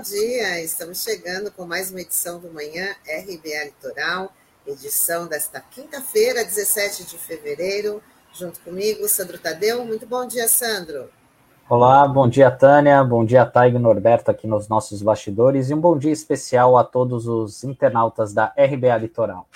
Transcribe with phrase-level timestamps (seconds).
[0.00, 0.62] bom dia.
[0.62, 4.32] Estamos chegando com mais uma edição do Manhã RBA Litoral,
[4.66, 8.02] edição desta quinta-feira, 17 de fevereiro.
[8.32, 9.84] Junto comigo, Sandro Tadeu.
[9.84, 11.10] Muito bom dia, Sandro.
[11.68, 13.04] Olá, bom dia, Tânia.
[13.04, 15.68] Bom dia, Taigo Norberto, aqui nos nossos bastidores.
[15.68, 19.46] E um bom dia especial a todos os internautas da RBA Litoral.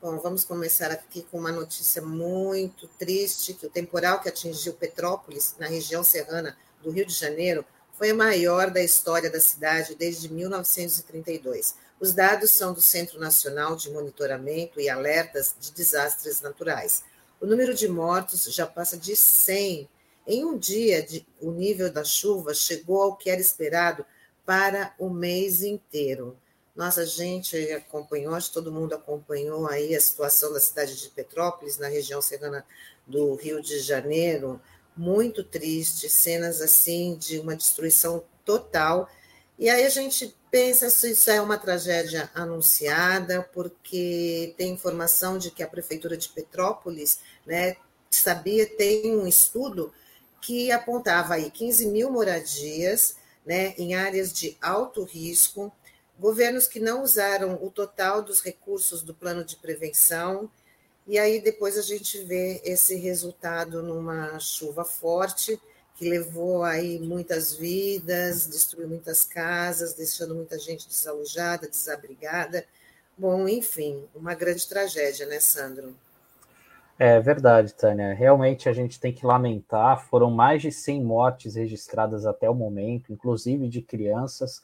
[0.00, 5.54] Bom, vamos começar aqui com uma notícia muito triste, que o temporal que atingiu Petrópolis,
[5.58, 7.62] na região serrana do Rio de Janeiro,
[7.92, 11.74] foi a maior da história da cidade desde 1932.
[12.00, 17.04] Os dados são do Centro Nacional de Monitoramento e Alertas de Desastres Naturais.
[17.40, 19.88] O número de mortos já passa de 100.
[20.26, 24.04] Em um dia, de, o nível da chuva chegou ao que era esperado
[24.44, 26.36] para o mês inteiro.
[26.74, 31.78] Nossa gente acompanhou, acho que todo mundo acompanhou aí a situação da cidade de Petrópolis,
[31.78, 32.64] na região serrana
[33.06, 34.60] do Rio de Janeiro,
[34.96, 39.08] muito triste, cenas assim de uma destruição total.
[39.58, 45.50] E aí a gente pensa se isso é uma tragédia anunciada, porque tem informação de
[45.50, 47.76] que a prefeitura de Petrópolis, né,
[48.10, 49.92] sabia, tem um estudo
[50.40, 55.72] que apontava aí 15 mil moradias, né, em áreas de alto risco,
[56.18, 60.50] governos que não usaram o total dos recursos do plano de prevenção,
[61.06, 65.60] e aí depois a gente vê esse resultado numa chuva forte
[65.94, 72.64] que levou aí muitas vidas, destruiu muitas casas, deixando muita gente desalojada, desabrigada.
[73.16, 75.94] Bom, enfim, uma grande tragédia, né, Sandro?
[76.98, 78.14] É verdade, Tânia.
[78.14, 80.06] Realmente a gente tem que lamentar.
[80.08, 84.62] Foram mais de 100 mortes registradas até o momento, inclusive de crianças.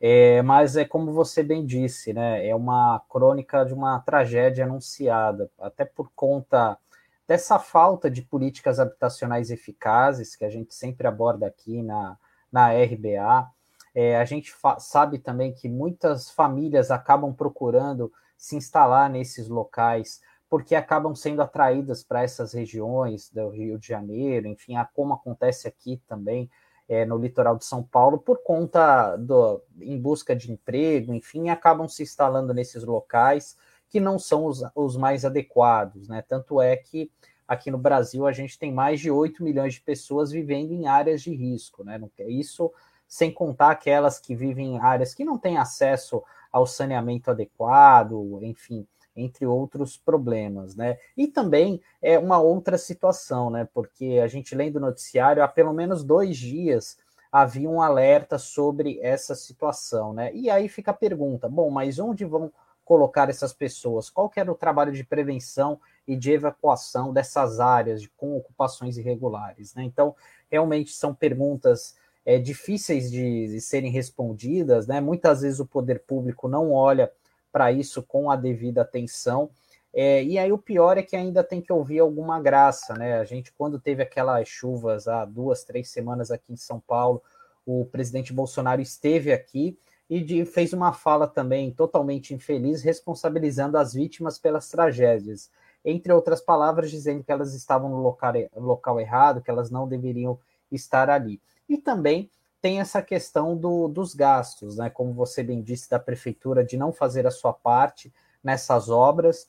[0.00, 2.46] É, mas é como você bem disse, né?
[2.46, 6.78] É uma crônica de uma tragédia anunciada, até por conta
[7.26, 12.16] dessa falta de políticas habitacionais eficazes que a gente sempre aborda aqui na,
[12.52, 13.50] na RBA.
[13.94, 20.74] É, a gente sabe também que muitas famílias acabam procurando se instalar nesses locais porque
[20.74, 26.48] acabam sendo atraídas para essas regiões do Rio de Janeiro, enfim, como acontece aqui também
[26.88, 31.88] é, no litoral de São Paulo, por conta do em busca de emprego, enfim, acabam
[31.88, 33.56] se instalando nesses locais
[33.88, 36.22] que não são os, os mais adequados, né?
[36.22, 37.10] Tanto é que
[37.46, 41.22] aqui no Brasil a gente tem mais de 8 milhões de pessoas vivendo em áreas
[41.22, 42.00] de risco, né?
[42.28, 42.72] Isso
[43.08, 48.86] sem contar aquelas que vivem em áreas que não têm acesso ao saneamento adequado, enfim,
[49.16, 50.98] entre outros problemas, né?
[51.16, 53.66] E também é uma outra situação, né?
[53.72, 56.98] Porque a gente lendo o noticiário, há pelo menos dois dias
[57.32, 60.32] havia um alerta sobre essa situação, né?
[60.34, 62.52] E aí fica a pergunta: bom, mas onde vão
[62.84, 64.08] colocar essas pessoas?
[64.08, 68.96] Qual que era o trabalho de prevenção e de evacuação dessas áreas de, com ocupações
[68.96, 69.82] irregulares, né?
[69.82, 70.14] Então,
[70.50, 75.00] realmente são perguntas é, difíceis de, de serem respondidas, né?
[75.00, 77.10] Muitas vezes o poder público não olha
[77.56, 79.48] para isso com a devida atenção.
[79.90, 83.18] É, e aí o pior é que ainda tem que ouvir alguma graça, né?
[83.18, 87.22] A gente, quando teve aquelas chuvas há duas, três semanas aqui em São Paulo,
[87.64, 89.78] o presidente Bolsonaro esteve aqui
[90.10, 95.50] e de, fez uma fala também totalmente infeliz, responsabilizando as vítimas pelas tragédias.
[95.82, 100.38] Entre outras palavras, dizendo que elas estavam no local, local errado, que elas não deveriam
[100.70, 101.40] estar ali.
[101.66, 102.30] E também
[102.60, 104.90] tem essa questão do, dos gastos, né?
[104.90, 108.12] Como você bem disse, da prefeitura de não fazer a sua parte
[108.42, 109.48] nessas obras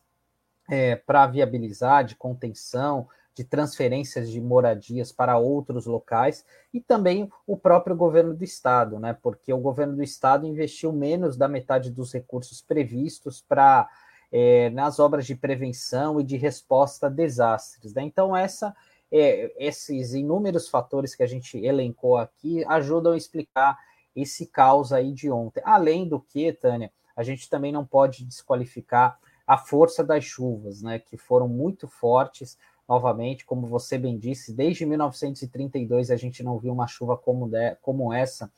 [0.69, 7.55] é, para viabilizar de contenção, de transferências de moradias para outros locais e também o
[7.55, 9.15] próprio governo do estado, né?
[9.21, 13.87] Porque o governo do estado investiu menos da metade dos recursos previstos para
[14.31, 17.93] é, nas obras de prevenção e de resposta a desastres.
[17.93, 18.03] Né?
[18.03, 18.75] Então essa
[19.11, 23.77] é, esses inúmeros fatores que a gente elencou aqui ajudam a explicar
[24.15, 25.61] esse caos aí de ontem.
[25.63, 30.99] Além do que, Tânia, a gente também não pode desqualificar a força das chuvas, né,
[30.99, 32.57] que foram muito fortes.
[32.87, 37.75] Novamente, como você bem disse, desde 1932 a gente não viu uma chuva como, de,
[37.81, 38.51] como essa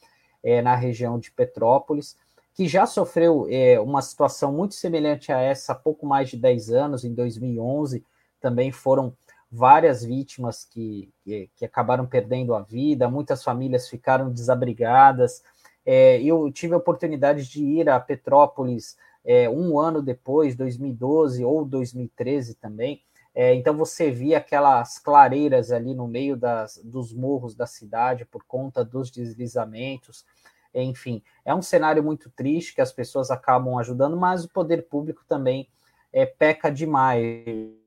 [0.43, 2.15] é, na região de Petrópolis,
[2.53, 6.71] que já sofreu é, uma situação muito semelhante a essa há pouco mais de 10
[6.71, 8.03] anos, em 2011,
[8.39, 9.13] também foram
[9.51, 15.43] várias vítimas que, que, que, acabaram perdendo a vida, muitas famílias ficaram desabrigadas.
[15.85, 21.65] É, eu tive a oportunidade de ir a Petrópolis é, um ano depois, 2012 ou
[21.65, 23.01] 2013 também.
[23.33, 28.43] É, então você via aquelas clareiras ali no meio das, dos morros da cidade por
[28.43, 30.25] conta dos deslizamentos.
[30.73, 35.23] Enfim, é um cenário muito triste que as pessoas acabam ajudando, mas o poder público
[35.27, 35.67] também
[36.13, 37.78] é, peca demais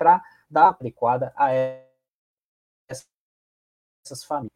[0.00, 1.52] para da adequada a
[2.88, 4.50] essas famílias.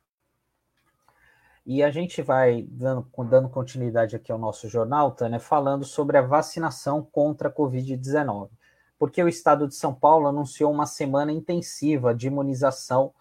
[1.67, 6.23] E a gente vai dando, dando continuidade aqui ao nosso jornal, Tânia, falando sobre a
[6.23, 8.51] vacinação contra a Covid-19,
[8.99, 13.13] porque o estado de São Paulo anunciou uma semana intensiva de imunização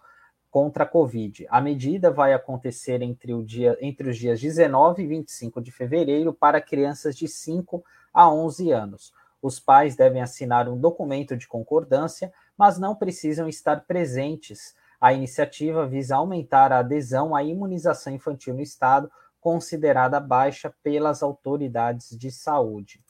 [0.50, 1.46] contra a Covid.
[1.50, 6.60] A medida vai acontecer entre, dia, entre os dias 19 e 25 de fevereiro para
[6.60, 9.12] crianças de 5 a 11 anos.
[9.44, 15.86] Os pais devem assinar um documento de concordância, mas não precisam estar presentes a iniciativa
[15.86, 23.02] visa aumentar a adesão à imunização infantil no estado, considerada baixa pelas autoridades de saúde.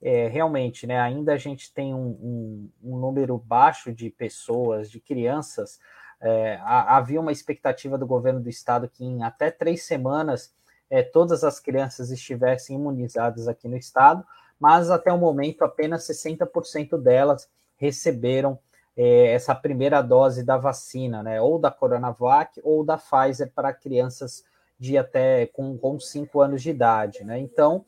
[0.00, 4.98] É, realmente, né, ainda a gente tem um, um, um número baixo de pessoas, de
[4.98, 5.78] crianças.
[6.22, 10.54] É, havia uma expectativa do governo do estado que em até três semanas
[10.88, 14.24] é, todas as crianças estivessem imunizadas aqui no estado,
[14.60, 18.58] mas até o momento apenas 60% delas receberam
[18.96, 24.44] é, essa primeira dose da vacina, né, ou da Coronavac ou da Pfizer para crianças
[24.78, 27.38] de até com, com cinco anos de idade, né?
[27.38, 27.84] Então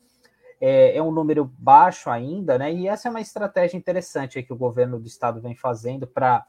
[0.61, 2.71] é, é, um número baixo ainda, né?
[2.71, 6.45] E essa é uma estratégia interessante que o governo do estado vem fazendo para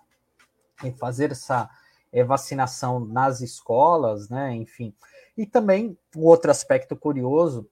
[0.98, 1.68] fazer essa
[2.12, 4.54] é, vacinação nas escolas, né?
[4.54, 4.94] Enfim.
[5.36, 7.68] E também um outro aspecto curioso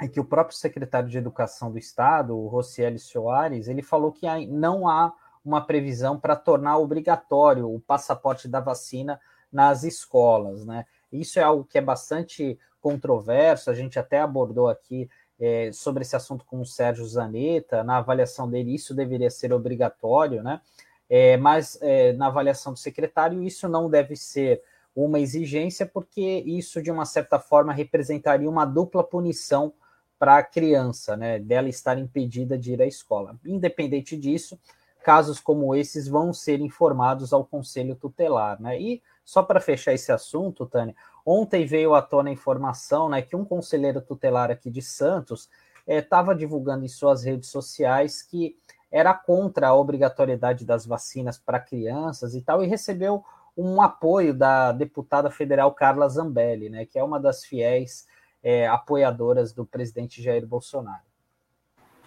[0.00, 4.26] é que o próprio secretário de Educação do Estado, o Rocieli Soares, ele falou que
[4.46, 5.12] não há
[5.44, 9.20] uma previsão para tornar obrigatório o passaporte da vacina
[9.52, 10.84] nas escolas, né?
[11.10, 15.08] Isso é algo que é bastante controverso, a gente até abordou aqui
[15.40, 20.42] é, sobre esse assunto com o Sérgio Zanetta, na avaliação dele isso deveria ser obrigatório,
[20.42, 20.60] né?
[21.08, 24.62] É, mas é, na avaliação do secretário isso não deve ser
[24.94, 29.72] uma exigência, porque isso, de uma certa forma, representaria uma dupla punição
[30.18, 31.38] para a criança, né?
[31.38, 33.38] Dela estar impedida de ir à escola.
[33.44, 34.58] Independente disso,
[35.02, 38.80] casos como esses vão ser informados ao Conselho Tutelar, né?
[38.80, 43.36] E só para fechar esse assunto, Tânia, ontem veio à tona a informação, né, que
[43.36, 45.50] um conselheiro tutelar aqui de Santos
[45.86, 48.56] estava é, divulgando em suas redes sociais que
[48.90, 53.22] era contra a obrigatoriedade das vacinas para crianças e tal, e recebeu
[53.54, 58.06] um apoio da deputada federal Carla Zambelli, né, que é uma das fiéis
[58.42, 61.02] é, apoiadoras do presidente Jair Bolsonaro.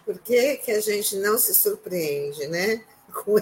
[0.04, 2.84] Por que, que a gente não se surpreende, né?
[3.12, 3.36] com,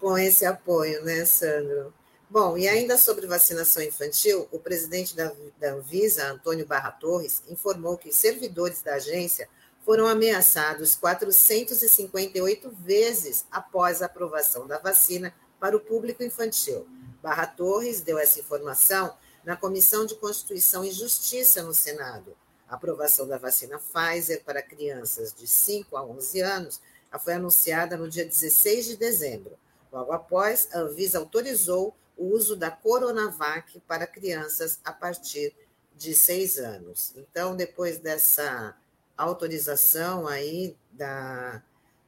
[0.00, 1.92] com esse apoio, né, Sandro?
[2.28, 5.30] Bom, e ainda sobre vacinação infantil, o presidente da,
[5.60, 9.48] da Anvisa, Antônio Barra Torres, informou que servidores da agência
[9.84, 16.86] foram ameaçados 458 vezes após a aprovação da vacina para o público infantil.
[17.22, 19.14] Barra Torres deu essa informação
[19.44, 22.36] na Comissão de Constituição e Justiça no Senado.
[22.68, 26.80] A aprovação da vacina Pfizer para crianças de 5 a 11 anos
[27.18, 29.58] foi anunciada no dia 16 de dezembro.
[29.92, 35.54] Logo após, a Anvisa autorizou o uso da Coronavac para crianças a partir
[35.94, 37.12] de seis anos.
[37.16, 38.74] Então, depois dessa
[39.16, 41.62] autorização aí da,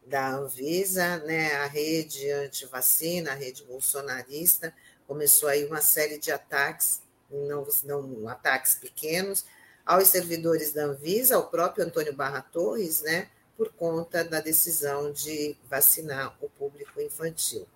[0.07, 4.75] da Anvisa, né, a rede anti-vacina, a rede bolsonarista,
[5.07, 9.45] começou aí uma série de ataques, não, não ataques pequenos,
[9.85, 15.57] aos servidores da Anvisa, ao próprio Antônio Barra Torres, né, por conta da decisão de
[15.69, 17.67] vacinar o público infantil.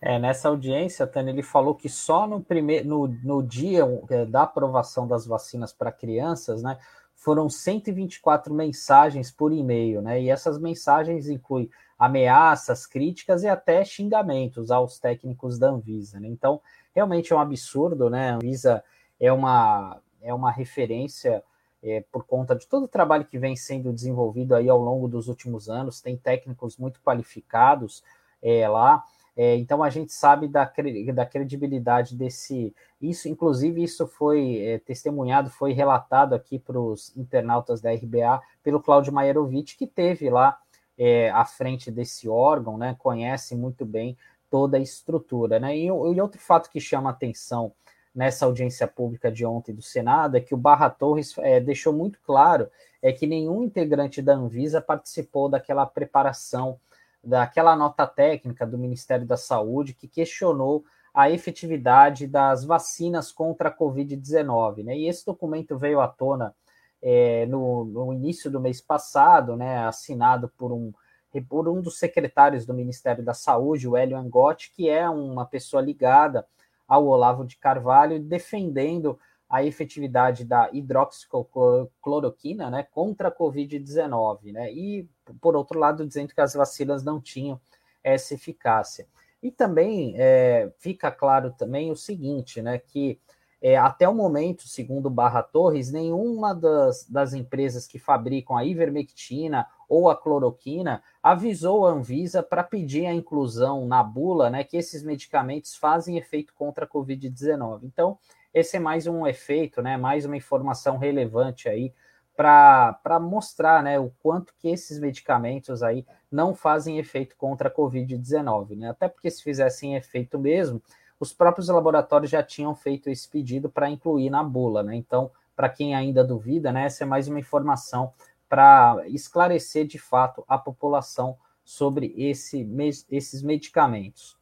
[0.00, 4.42] É, nessa audiência, Tânia, ele falou que só no, primeiro, no, no dia é, da
[4.42, 6.78] aprovação das vacinas para crianças, né,
[7.14, 14.70] foram 124 mensagens por e-mail, né, e essas mensagens incluem ameaças, críticas e até xingamentos
[14.70, 16.20] aos técnicos da Anvisa.
[16.20, 16.28] Né?
[16.28, 16.60] Então,
[16.96, 18.30] realmente é um absurdo, né?
[18.30, 18.82] A Anvisa
[19.20, 21.44] é uma, é uma referência
[21.82, 25.28] é, por conta de todo o trabalho que vem sendo desenvolvido aí ao longo dos
[25.28, 28.02] últimos anos, tem técnicos muito qualificados
[28.42, 29.04] é, lá,
[29.36, 30.72] é, então a gente sabe da,
[31.12, 32.74] da credibilidade desse.
[33.00, 38.80] Isso, inclusive, isso foi é, testemunhado, foi relatado aqui para os internautas da RBA pelo
[38.80, 40.58] Claudio Maierovic, que teve lá
[40.96, 44.16] é, à frente desse órgão, né, conhece muito bem
[44.50, 45.58] toda a estrutura.
[45.58, 45.76] Né?
[45.76, 47.72] E, e outro fato que chama atenção
[48.14, 52.18] nessa audiência pública de ontem do Senado é que o Barra Torres é, deixou muito
[52.24, 52.68] claro
[53.02, 56.80] é que nenhum integrante da Anvisa participou daquela preparação,
[57.22, 63.76] daquela nota técnica do Ministério da Saúde que questionou a efetividade das vacinas contra a
[63.76, 64.82] Covid-19.
[64.82, 64.96] Né?
[64.96, 66.54] E esse documento veio à tona
[67.02, 70.92] é, no, no, início do mês passado, né, assinado por um,
[71.40, 75.82] por um dos secretários do Ministério da Saúde, o Hélio Angotti, que é uma pessoa
[75.82, 76.46] ligada
[76.86, 85.08] ao Olavo de Carvalho, defendendo a efetividade da hidroxicloroquina né, contra a Covid-19, né, e,
[85.40, 87.60] por outro lado, dizendo que as vacinas não tinham
[88.02, 89.06] essa eficácia.
[89.42, 93.20] E também é, fica claro também o seguinte, né, que
[93.60, 99.66] é, até o momento, segundo Barra Torres, nenhuma das, das empresas que fabricam a ivermectina
[99.88, 105.02] ou a cloroquina avisou a Anvisa para pedir a inclusão na bula, né, que esses
[105.02, 107.80] medicamentos fazem efeito contra a Covid-19.
[107.82, 108.16] Então,
[108.54, 111.92] esse é mais um efeito, né, mais uma informação relevante aí
[112.36, 118.76] para mostrar né, o quanto que esses medicamentos aí não fazem efeito contra a Covid-19.
[118.76, 118.90] Né?
[118.90, 120.80] Até porque se fizessem efeito mesmo,
[121.18, 124.80] os próprios laboratórios já tinham feito esse pedido para incluir na bula.
[124.84, 124.94] Né?
[124.94, 128.12] Então, para quem ainda duvida, né, essa é mais uma informação
[128.48, 132.66] para esclarecer de fato a população sobre esse,
[133.10, 134.36] esses medicamentos.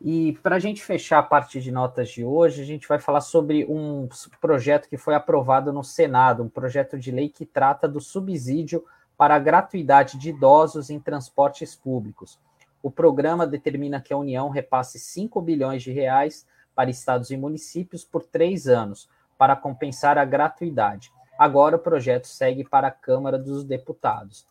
[0.00, 3.20] E para a gente fechar a parte de notas de hoje, a gente vai falar
[3.20, 4.08] sobre um
[4.40, 8.84] projeto que foi aprovado no Senado, um projeto de lei que trata do subsídio
[9.16, 12.38] para a gratuidade de idosos em transportes públicos.
[12.80, 18.04] O programa determina que a União repasse 5 bilhões de reais para estados e municípios
[18.04, 21.12] por três anos, para compensar a gratuidade.
[21.38, 24.44] Agora o projeto segue para a Câmara dos Deputados.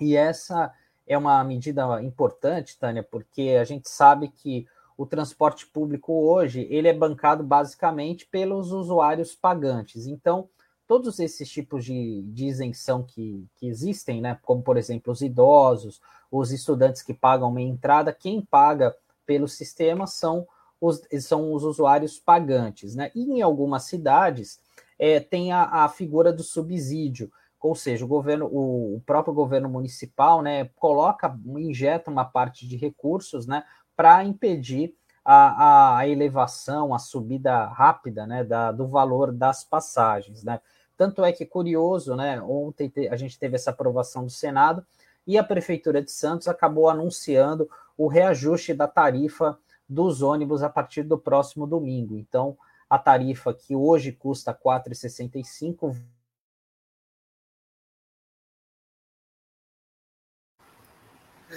[0.00, 0.72] E essa
[1.06, 6.88] é uma medida importante, Tânia, porque a gente sabe que o transporte público hoje ele
[6.88, 10.06] é bancado basicamente pelos usuários pagantes.
[10.06, 10.48] Então,
[10.86, 16.00] todos esses tipos de, de isenção que, que existem, né, como por exemplo os idosos,
[16.30, 18.96] os estudantes que pagam meia entrada, quem paga
[19.26, 20.48] pelo sistema são
[20.80, 22.94] os, são os usuários pagantes.
[22.94, 23.10] Né?
[23.14, 24.58] E em algumas cidades
[24.98, 29.68] é, tem a, a figura do subsídio, ou seja, o governo, o, o próprio governo
[29.68, 33.64] municipal, né, coloca, injeta uma parte de recursos, né,
[33.96, 40.60] para impedir a, a, elevação, a subida rápida, né, da, do valor das passagens, né.
[40.96, 44.84] Tanto é que curioso, né, ontem te, a gente teve essa aprovação do Senado
[45.26, 51.02] e a prefeitura de Santos acabou anunciando o reajuste da tarifa dos ônibus a partir
[51.02, 52.16] do próximo domingo.
[52.16, 52.56] Então,
[52.88, 55.96] a tarifa que hoje custa R$ 4,65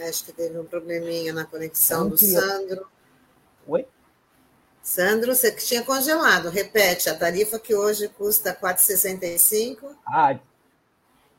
[0.08, 2.88] Acho que teve um probleminha na conexão do Sandro.
[3.68, 3.86] Oi?
[4.82, 6.50] Sandro, você que tinha congelado.
[6.50, 9.96] Repete, a tarifa que hoje custa R$ 4,65.
[10.08, 10.40] Ah,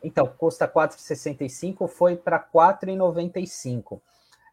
[0.02, 4.00] então, custa R$ 4,65, foi para R$ 4,95.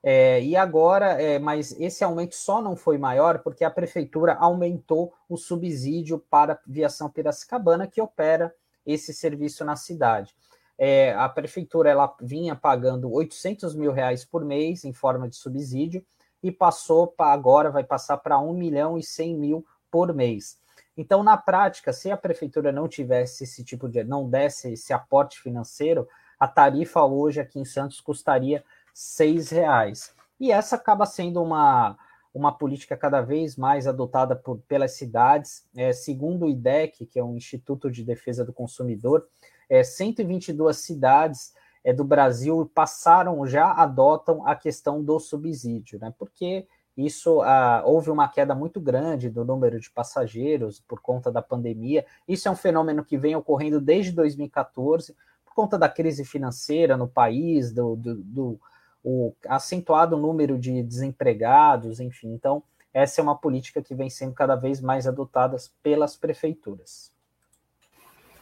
[0.02, 5.14] É, e agora, é, mas esse aumento só não foi maior porque a prefeitura aumentou
[5.28, 8.54] o subsídio para a Viação Piracicabana, que opera
[8.86, 10.34] esse serviço na cidade
[10.80, 16.06] é, a prefeitura ela vinha pagando 800 mil reais por mês em forma de subsídio
[16.42, 20.58] e passou para agora vai passar para 1 milhão e 100 mil por mês.
[20.96, 25.42] Então, na prática, se a prefeitura não tivesse esse tipo de, não desse esse aporte
[25.42, 26.08] financeiro,
[26.40, 28.64] a tarifa hoje aqui em Santos custaria
[29.00, 30.14] seis reais.
[30.38, 31.98] E essa acaba sendo uma,
[32.34, 35.66] uma política cada vez mais adotada por, pelas cidades.
[35.74, 39.26] É, segundo o IDEC, que é o Instituto de Defesa do Consumidor,
[39.70, 46.14] é, 122 cidades é, do Brasil passaram, já adotam a questão do subsídio, né?
[46.20, 51.42] Porque isso ah, houve uma queda muito grande do número de passageiros por conta da
[51.42, 52.06] pandemia.
[52.28, 55.16] Isso é um fenômeno que vem ocorrendo desde 2014,
[55.46, 58.60] por conta da crise financeira no país, do, do, do
[59.04, 62.34] o acentuado número de desempregados, enfim.
[62.34, 62.64] Então,
[62.94, 67.12] essa é uma política que vem sendo cada vez mais adotada pelas prefeituras.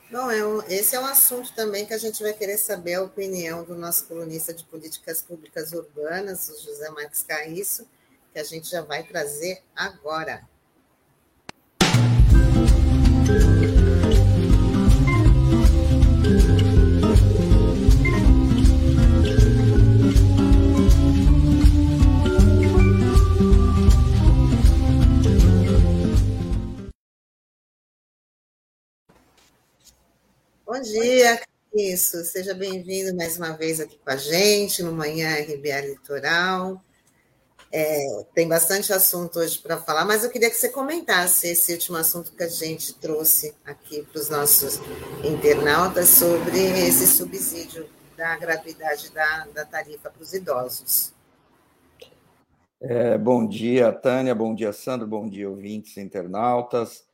[0.09, 3.65] Bom, é esse é um assunto também que a gente vai querer saber a opinião
[3.65, 7.85] do nosso colunista de políticas públicas urbanas, o José Marques Caísso,
[8.31, 10.47] que a gente já vai trazer agora.
[30.67, 31.39] Bom dia,
[31.73, 32.25] isso.
[32.25, 36.83] Seja bem-vindo mais uma vez aqui com a gente no Manhã RBA Litoral.
[37.71, 41.95] É, tem bastante assunto hoje para falar, mas eu queria que você comentasse esse último
[41.95, 44.81] assunto que a gente trouxe aqui para os nossos
[45.23, 51.13] internautas sobre esse subsídio da gratuidade da, da tarifa para os idosos.
[52.81, 57.05] É, bom dia, Tânia, bom dia, Sandro, bom dia, ouvintes, internautas.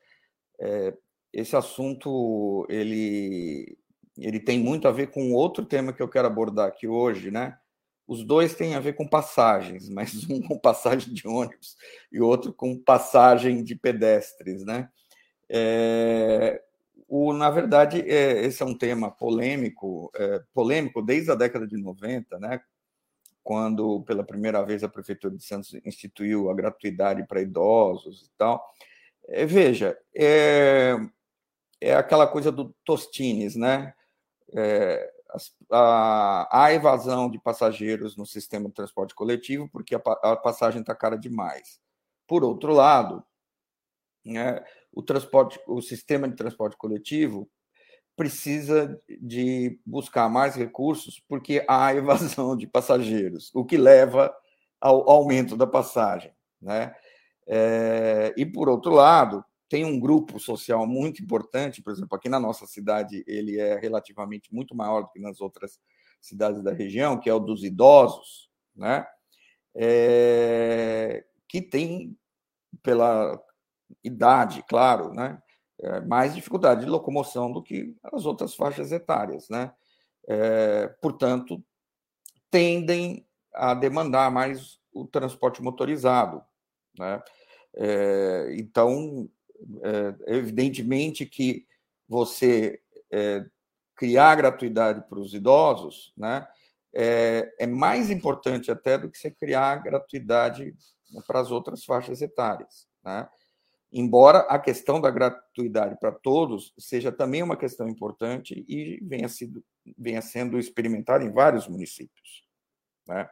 [0.60, 0.92] É,
[1.34, 3.78] esse assunto ele,
[4.18, 7.58] ele tem muito a ver com outro tema que eu quero abordar aqui hoje, né?
[8.08, 11.75] Os dois têm a ver com passagens, mas um com passagem de ônibus
[12.12, 14.90] e outro com passagem de pedestres, né?
[15.50, 16.62] É,
[17.08, 21.78] o, na verdade, é, esse é um tema polêmico, é, polêmico desde a década de
[21.78, 22.62] 90, né?
[23.44, 28.66] quando pela primeira vez a prefeitura de Santos instituiu a gratuidade para idosos e tal.
[29.28, 30.96] É, veja, é,
[31.84, 33.94] é aquela coisa do Tostines, né?
[34.56, 35.12] É,
[35.72, 40.96] a, a, evasão de passageiros no sistema de transporte coletivo, porque a, a passagem está
[40.96, 41.80] cara demais.
[42.28, 43.24] Por outro lado,
[44.24, 47.50] né, o transporte, o sistema de transporte coletivo
[48.16, 54.34] precisa de buscar mais recursos porque há evasão de passageiros, o que leva
[54.80, 56.96] ao aumento da passagem, né?
[57.46, 62.39] É, e por outro lado, tem um grupo social muito importante, por exemplo, aqui na
[62.39, 65.80] nossa cidade ele é relativamente muito maior do que nas outras
[66.22, 69.03] cidades da região, que é o dos idosos, né?
[69.74, 72.15] É, que tem
[72.84, 73.44] pela
[74.03, 75.42] idade, claro, né?
[75.82, 79.74] É, mais dificuldade de locomoção do que as outras faixas etárias, né?
[80.27, 81.63] É, portanto,
[82.51, 86.44] tendem a demandar mais o transporte motorizado,
[86.96, 87.24] né?
[87.75, 89.27] É, então,
[90.27, 91.65] evidentemente que
[92.08, 93.46] você é,
[93.96, 96.48] criar gratuidade para os idosos, né?
[96.96, 100.75] É, é mais importante até do que você criar gratuidade
[101.25, 103.27] para as outras faixas etárias, né?
[103.93, 109.63] embora a questão da gratuidade para todos seja também uma questão importante e venha, sido,
[109.98, 112.43] venha sendo experimentada em vários municípios.
[113.08, 113.29] Né?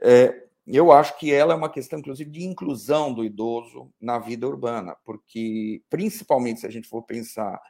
[0.00, 4.46] É, eu acho que ela é uma questão, inclusive, de inclusão do idoso na vida
[4.46, 7.60] urbana, porque, principalmente se a gente for pensar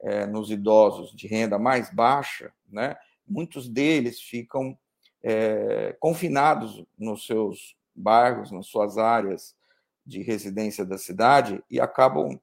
[0.00, 4.76] é, nos idosos de renda mais baixa, né, muitos deles ficam
[5.22, 9.56] é, confinados nos seus bairros, nas suas áreas
[10.04, 12.38] de residência da cidade e acabam,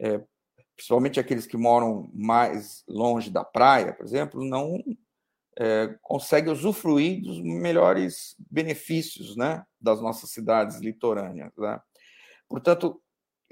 [0.00, 0.20] é,
[0.74, 4.82] principalmente aqueles que moram mais longe da praia, por exemplo, não
[5.58, 11.52] é, conseguem usufruir dos melhores benefícios né, das nossas cidades litorâneas.
[11.56, 11.80] Né?
[12.48, 13.00] Portanto,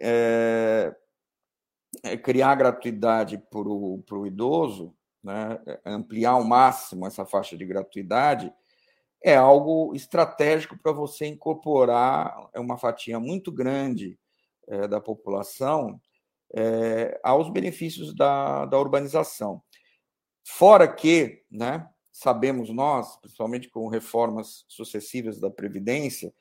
[0.01, 0.95] é,
[2.03, 8.53] é, criar gratuidade para o idoso, né, ampliar ao máximo essa faixa de gratuidade,
[9.23, 14.19] é algo estratégico para você incorporar uma fatia muito grande
[14.67, 16.01] é, da população
[16.55, 19.62] é, aos benefícios da, da urbanização.
[20.44, 26.33] Fora que, né, sabemos nós, principalmente com reformas sucessivas da Previdência,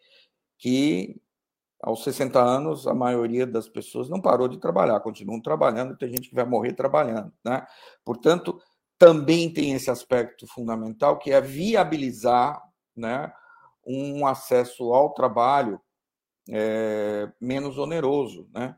[0.57, 1.19] que
[1.81, 6.29] aos 60 anos a maioria das pessoas não parou de trabalhar, continuam trabalhando, tem gente
[6.29, 7.33] que vai morrer trabalhando.
[7.43, 7.65] Né?
[8.05, 8.61] Portanto,
[8.97, 12.61] também tem esse aspecto fundamental que é viabilizar
[12.95, 13.33] né,
[13.85, 15.81] um acesso ao trabalho
[16.49, 18.77] é, menos oneroso, né,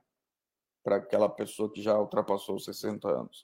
[0.81, 3.43] para aquela pessoa que já ultrapassou os 60 anos.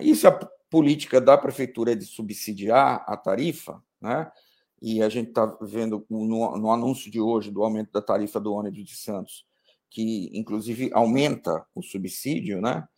[0.00, 0.38] E se a
[0.72, 4.32] política da prefeitura é de subsidiar a tarifa, né,
[4.80, 8.52] e a gente está vendo no, no anúncio de hoje do aumento da tarifa do
[8.52, 9.46] ônibus de Santos,
[9.88, 12.88] que inclusive aumenta o subsídio, né?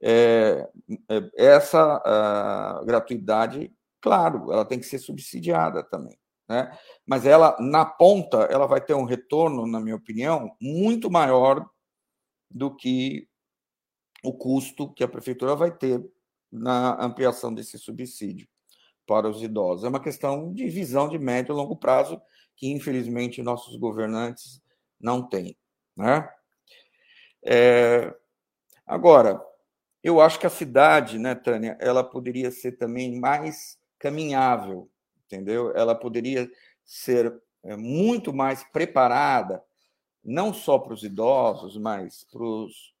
[0.00, 0.68] É,
[1.10, 3.70] é, essa gratuidade,
[4.00, 6.16] claro, ela tem que ser subsidiada também
[6.48, 6.76] né?
[7.06, 11.68] mas ela, na ponta, ela vai ter um retorno, na minha opinião, muito maior
[12.50, 13.28] do que
[14.22, 16.04] o custo que a prefeitura vai ter
[16.54, 18.48] na ampliação desse subsídio
[19.06, 19.84] para os idosos.
[19.84, 22.20] É uma questão de visão de médio e longo prazo
[22.56, 24.62] que, infelizmente, nossos governantes
[25.00, 25.56] não têm.
[25.96, 26.28] Né?
[27.44, 28.14] É...
[28.86, 29.42] Agora,
[30.02, 34.90] eu acho que a cidade, né, Tânia, ela poderia ser também mais caminhável
[35.34, 35.72] entendeu?
[35.74, 36.50] Ela poderia
[36.84, 39.62] ser é, muito mais preparada,
[40.22, 42.94] não só para os idosos, mas para os,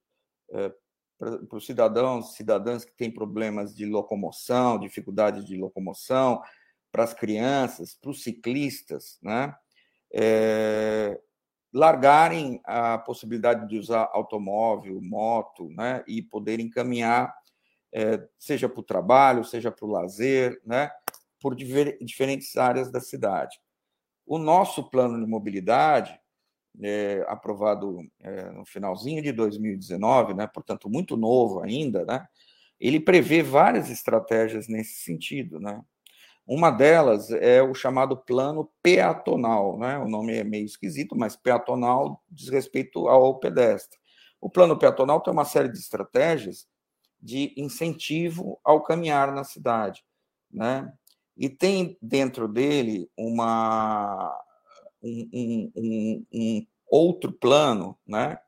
[0.52, 0.72] é,
[1.18, 6.42] para os cidadãos, cidadãs que têm problemas de locomoção, dificuldade de locomoção,
[6.90, 9.54] para as crianças, para os ciclistas, né?
[10.12, 11.20] É,
[11.72, 16.04] largarem a possibilidade de usar automóvel, moto, né?
[16.06, 17.34] E poderem caminhar,
[17.92, 20.90] é, seja para o trabalho, seja para o lazer, né?
[21.44, 23.60] por diferentes áreas da cidade.
[24.24, 26.18] O nosso plano de mobilidade,
[26.82, 32.26] é, aprovado é, no finalzinho de 2019, né, portanto, muito novo ainda, né,
[32.80, 35.60] ele prevê várias estratégias nesse sentido.
[35.60, 35.80] Né?
[36.46, 39.78] Uma delas é o chamado plano peatonal.
[39.78, 39.96] Né?
[39.98, 43.98] O nome é meio esquisito, mas peatonal diz respeito ao pedestre.
[44.40, 46.66] O plano peatonal tem uma série de estratégias
[47.22, 50.04] de incentivo ao caminhar na cidade.
[50.52, 50.92] Né?
[51.36, 54.32] e tem dentro dele uma,
[55.04, 58.38] um, um, um, outro plano, né?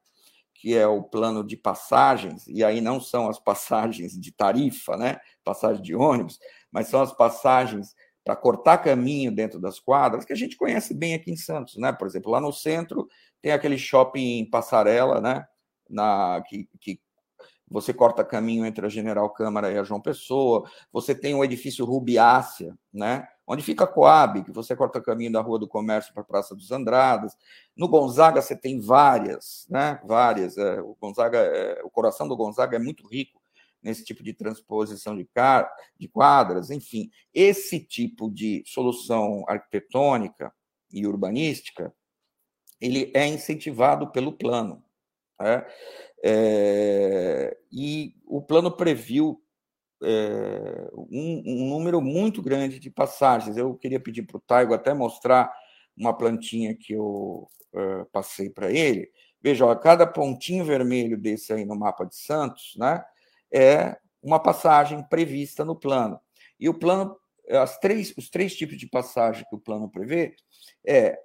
[0.54, 5.18] que é o plano de passagens, e aí não são as passagens de tarifa, né?
[5.44, 6.38] passagem de ônibus,
[6.72, 11.14] mas são as passagens para cortar caminho dentro das quadras, que a gente conhece bem
[11.14, 11.92] aqui em Santos, né?
[11.92, 13.06] Por exemplo, lá no centro
[13.40, 15.46] tem aquele shopping passarela, né?
[15.88, 17.00] Na, que, que
[17.68, 21.84] você corta caminho entre a General Câmara e a João Pessoa, você tem o edifício
[21.84, 23.26] Rubiácea, né?
[23.46, 26.54] Onde fica a Coab, que você corta caminho da Rua do Comércio para a Praça
[26.54, 27.36] dos Andradas.
[27.76, 30.00] No Gonzaga você tem várias, né?
[30.04, 30.56] Várias.
[30.56, 33.40] É, o Gonzaga, é, o coração do Gonzaga é muito rico
[33.82, 40.52] nesse tipo de transposição de, car de quadras, enfim, esse tipo de solução arquitetônica
[40.92, 41.94] e urbanística,
[42.80, 44.82] ele é incentivado pelo plano.
[45.40, 45.66] Né?
[46.24, 49.40] É, e o plano previu
[50.02, 53.56] é, um, um, número muito grande de passagens.
[53.56, 55.52] Eu queria pedir para o Taigo até mostrar
[55.96, 59.10] uma plantinha que eu é, passei para ele.
[59.42, 63.04] Veja, ó, cada pontinho vermelho desse aí no mapa de Santos, né?
[63.52, 66.18] é uma passagem prevista no plano.
[66.58, 67.16] E o plano,
[67.50, 70.34] as três, os três tipos de passagem que o plano prevê
[70.84, 71.18] é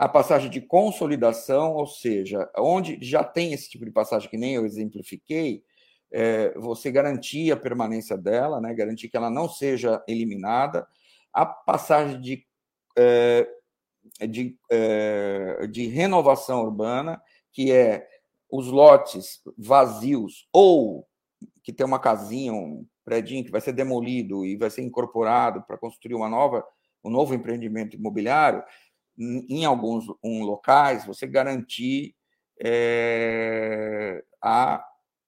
[0.00, 4.54] a passagem de consolidação, ou seja, onde já tem esse tipo de passagem que nem
[4.54, 5.62] eu exemplifiquei,
[6.10, 10.88] é, você garantir a permanência dela, né, garantir que ela não seja eliminada.
[11.30, 12.46] A passagem de,
[12.96, 13.46] é,
[14.26, 17.20] de, é, de renovação urbana,
[17.52, 18.08] que é
[18.50, 21.06] os lotes vazios ou
[21.62, 25.76] que tem uma casinha, um prédio que vai ser demolido e vai ser incorporado para
[25.76, 26.66] construir uma nova,
[27.04, 28.64] um novo empreendimento imobiliário,
[29.20, 32.14] em alguns um, locais, você garantir
[32.62, 34.84] é, a,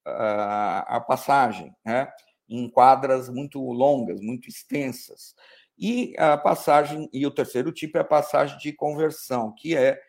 [0.07, 2.11] a, a, passagem, né?
[2.48, 5.35] em quadras muito longas, muito extensas.
[5.78, 10.00] E a passagem, e o terceiro tipo é a passagem de conversão, que é,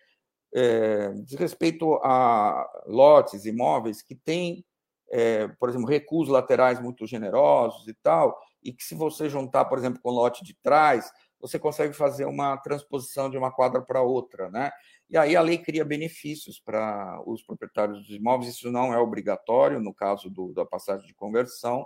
[0.53, 4.65] é diz respeito a lotes, imóveis que têm
[5.13, 9.77] é, por exemplo, recuos laterais muito generosos e tal, e que se você juntar, por
[9.77, 11.11] exemplo, com o lote de trás,
[11.43, 14.71] você consegue fazer uma transposição de uma quadra para outra, né?
[15.09, 19.81] E aí a lei cria benefícios para os proprietários dos imóveis, isso não é obrigatório
[19.81, 21.85] no caso do, da passagem de conversão,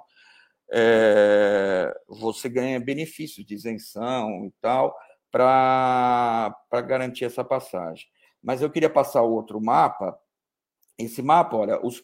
[0.71, 4.95] é, você ganha benefícios de isenção e tal
[5.31, 6.53] para
[6.85, 8.05] garantir essa passagem.
[8.43, 10.15] Mas eu queria passar outro mapa.
[10.99, 12.03] Esse mapa, olha, os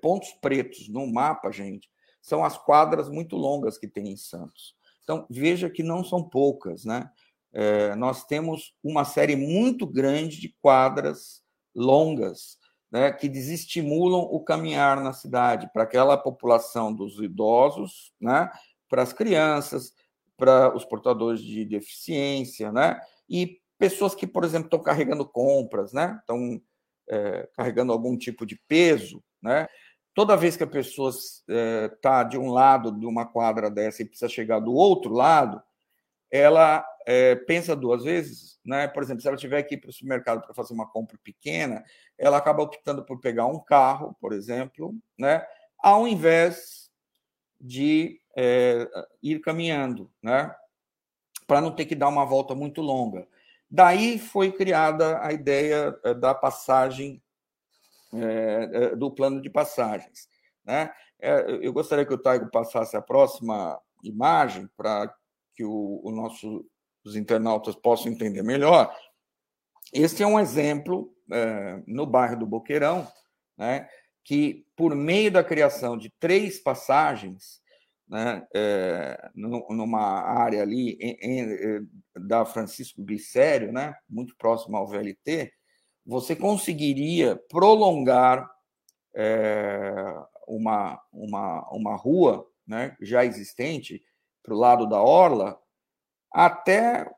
[0.00, 1.90] pontos pretos no mapa, gente,
[2.22, 4.76] são as quadras muito longas que tem em Santos.
[5.04, 7.08] Então, veja que não são poucas, né?
[7.52, 11.42] É, nós temos uma série muito grande de quadras
[11.74, 12.58] longas,
[12.90, 18.50] né, que desestimulam o caminhar na cidade para aquela população dos idosos, né,
[18.88, 19.92] para as crianças,
[20.36, 26.16] para os portadores de deficiência, né, e pessoas que, por exemplo, estão carregando compras, né,
[26.20, 26.60] estão
[27.08, 29.68] é, carregando algum tipo de peso, né?
[30.14, 34.04] Toda vez que a pessoa está é, de um lado de uma quadra dessa e
[34.04, 35.60] precisa chegar do outro lado,
[36.30, 38.86] ela é, pensa duas vezes, né?
[38.88, 41.84] Por exemplo, se ela tiver ir para o supermercado para fazer uma compra pequena,
[42.16, 45.44] ela acaba optando por pegar um carro, por exemplo, né?
[45.78, 46.90] Ao invés
[47.60, 48.88] de é,
[49.22, 50.54] ir caminhando, né?
[51.46, 53.26] Para não ter que dar uma volta muito longa.
[53.70, 57.20] Daí foi criada a ideia é, da passagem
[58.16, 60.28] é, é, do plano de passagens.
[60.64, 60.92] Né?
[61.20, 65.12] É, eu gostaria que o Taigo passasse a próxima imagem para
[65.54, 66.66] que o, o nosso,
[67.04, 68.94] os internautas possam entender melhor.
[69.92, 73.06] Este é um exemplo é, no bairro do Boqueirão,
[73.56, 73.88] né,
[74.24, 77.62] que, por meio da criação de três passagens,
[78.08, 85.52] né, é, numa área ali em, em, da Francisco Glicério, né, muito próximo ao VLT,
[86.06, 88.50] você conseguiria prolongar
[89.14, 90.14] é,
[90.46, 94.02] uma, uma, uma rua né, já existente
[94.42, 95.58] para o lado da Orla
[96.30, 97.10] até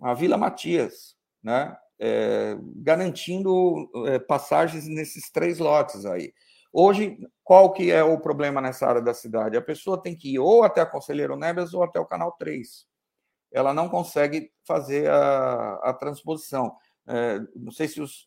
[0.00, 6.32] a Vila Matias, né, é, garantindo é, passagens nesses três lotes aí.
[6.72, 9.56] Hoje, qual que é o problema nessa área da cidade?
[9.56, 12.86] A pessoa tem que ir ou até a Conselheiro Neves ou até o Canal 3.
[13.52, 16.74] Ela não consegue fazer a, a transposição.
[17.06, 18.26] É, não sei se os,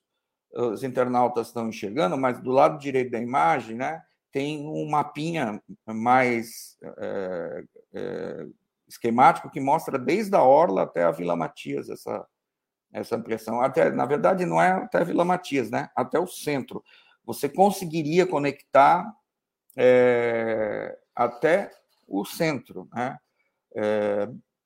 [0.56, 6.78] os internautas estão enxergando, mas do lado direito da imagem, né, tem um mapinha mais
[6.98, 7.64] é,
[7.94, 8.46] é,
[8.88, 12.26] esquemático que mostra desde a Orla até a Vila Matias essa,
[12.92, 13.62] essa ampliação.
[13.62, 15.90] Até, na verdade, não é até a Vila Matias, né?
[15.96, 16.84] Até o centro.
[17.26, 19.10] Você conseguiria conectar
[19.78, 21.72] é, até
[22.08, 23.18] o centro, né?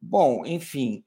[0.01, 1.03] Bom, enfim,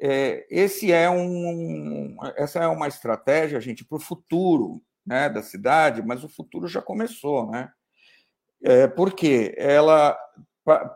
[0.00, 6.02] é, esse é um, essa é uma estratégia, gente, para o futuro né, da cidade,
[6.02, 7.70] mas o futuro já começou, né?
[8.64, 10.16] É, porque ela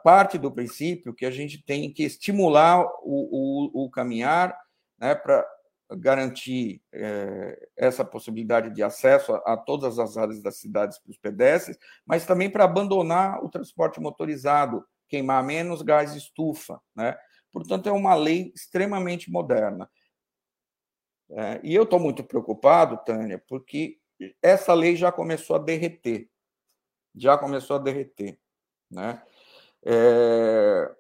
[0.05, 4.57] parte do princípio que a gente tem que estimular o, o, o caminhar
[4.99, 5.45] né, para
[5.91, 11.19] garantir é, essa possibilidade de acesso a, a, todas as áreas das cidades para os
[11.19, 16.81] pedestres, mas também para abandonar o transporte motorizado, queimar menos gás estufa.
[16.95, 17.17] Né?
[17.57, 19.91] Portanto, é uma lei extremamente moderna.
[21.31, 23.99] É, e eu estou muito preocupado, Tânia, porque
[24.43, 26.29] essa lei já começou a derreter.
[27.15, 28.39] Já começou a derreter.
[28.91, 29.23] Né?
[29.87, 30.95] É,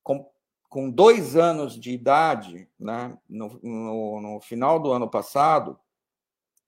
[0.00, 0.30] com,
[0.68, 5.76] com dois anos de idade, né, no, no, no final do ano passado,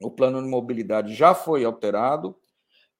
[0.02, 2.36] o plano de mobilidade já foi alterado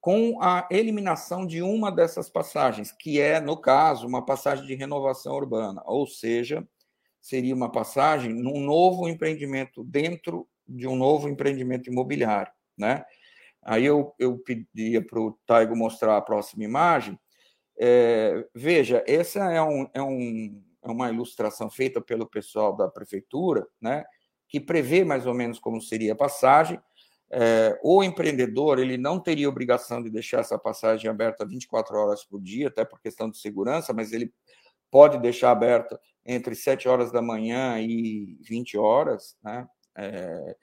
[0.01, 5.35] com a eliminação de uma dessas passagens, que é, no caso, uma passagem de renovação
[5.35, 6.65] urbana, ou seja,
[7.21, 13.03] seria uma passagem num novo empreendimento dentro de um novo empreendimento imobiliário, né?
[13.61, 17.19] Aí eu, eu pedia para o Taigo mostrar a próxima imagem.
[17.77, 23.67] É, veja, essa é, um, é, um, é uma ilustração feita pelo pessoal da prefeitura,
[23.81, 24.05] né?
[24.47, 26.79] Que prevê mais ou menos como seria a passagem.
[27.31, 32.41] É, o empreendedor ele não teria obrigação de deixar essa passagem aberta 24 horas por
[32.41, 34.33] dia, até por questão de segurança, mas ele
[34.89, 39.67] pode deixar aberta entre 7 horas da manhã e 20 horas, né?
[39.95, 40.55] É,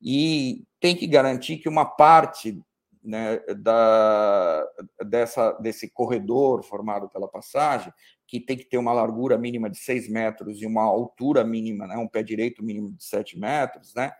[0.00, 2.60] e tem que garantir que uma parte
[3.02, 4.66] né, da,
[5.06, 7.92] dessa, desse corredor formado pela passagem,
[8.26, 11.96] que tem que ter uma largura mínima de 6 metros e uma altura mínima, né,
[11.96, 14.12] um pé direito mínimo de 7 metros, né,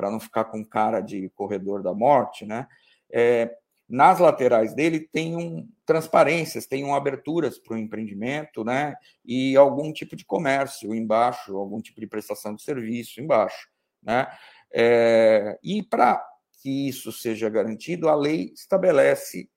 [0.00, 2.66] para não ficar com cara de corredor da morte, né,
[3.12, 3.54] é,
[3.86, 8.94] nas laterais dele tem um, transparências, tem um aberturas para o empreendimento, né?
[9.24, 13.68] E algum tipo de comércio embaixo, algum tipo de prestação de serviço embaixo,
[14.00, 14.28] né?
[14.72, 16.24] É, e para
[16.62, 19.50] que isso seja garantido, a lei estabelece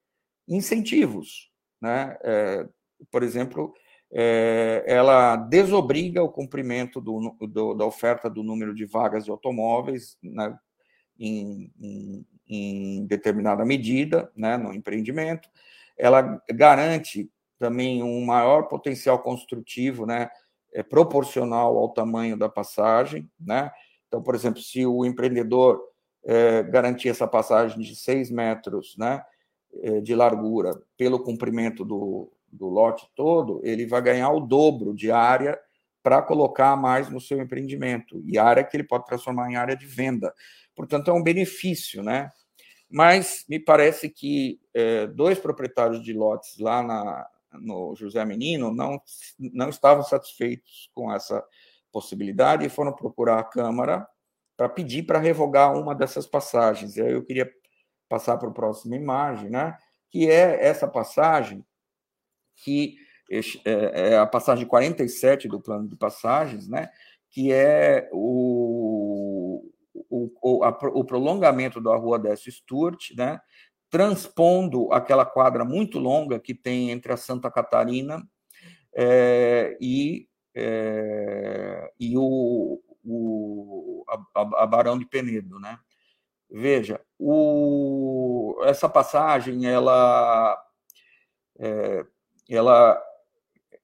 [0.47, 2.17] incentivos, né?
[2.23, 2.67] É,
[3.11, 3.71] por exemplo,
[4.15, 10.17] é, ela desobriga o cumprimento do, do, da oferta do número de vagas de automóveis
[10.21, 10.55] né,
[11.19, 15.49] em, em, em determinada medida né, no empreendimento.
[15.97, 20.29] Ela garante também um maior potencial construtivo, né,
[20.73, 23.27] é, proporcional ao tamanho da passagem.
[23.39, 23.71] Né?
[24.07, 25.81] Então, por exemplo, se o empreendedor
[26.23, 29.23] é, garantir essa passagem de 6 metros né,
[29.81, 35.11] é, de largura pelo comprimento do, do lote todo, ele vai ganhar o dobro de
[35.11, 35.59] área
[36.01, 39.85] para colocar mais no seu empreendimento, e área que ele pode transformar em área de
[39.85, 40.33] venda.
[40.75, 42.29] Portanto, é um benefício, né?
[42.89, 49.01] Mas me parece que é, dois proprietários de lotes lá na, no José Menino não,
[49.39, 51.43] não estavam satisfeitos com essa
[51.91, 54.07] possibilidade e foram procurar a Câmara
[54.57, 56.97] para pedir para revogar uma dessas passagens.
[56.97, 57.49] E aí eu queria
[58.09, 59.77] passar para a próxima imagem, né?
[60.13, 61.65] que é essa passagem,
[62.55, 62.95] que
[63.65, 66.89] é, é a passagem 47 do plano de passagens, né?
[67.29, 69.71] que é o,
[70.09, 73.39] o, a, o prolongamento da rua Décio Sturt, né?
[73.89, 78.27] transpondo aquela quadra muito longa que tem entre a Santa Catarina
[78.95, 84.03] é, e, é, e o, o,
[84.35, 85.59] a, a, Barão de Penedo.
[85.59, 85.77] Né?
[86.49, 90.59] Veja, o, essa passagem ela,
[91.59, 92.05] é,
[92.49, 93.01] ela,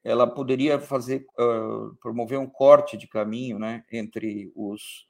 [0.04, 5.08] ela poderia fazer uh, promover um corte de caminho né, entre os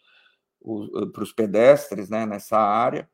[1.13, 3.09] para os pedestres né, nessa área.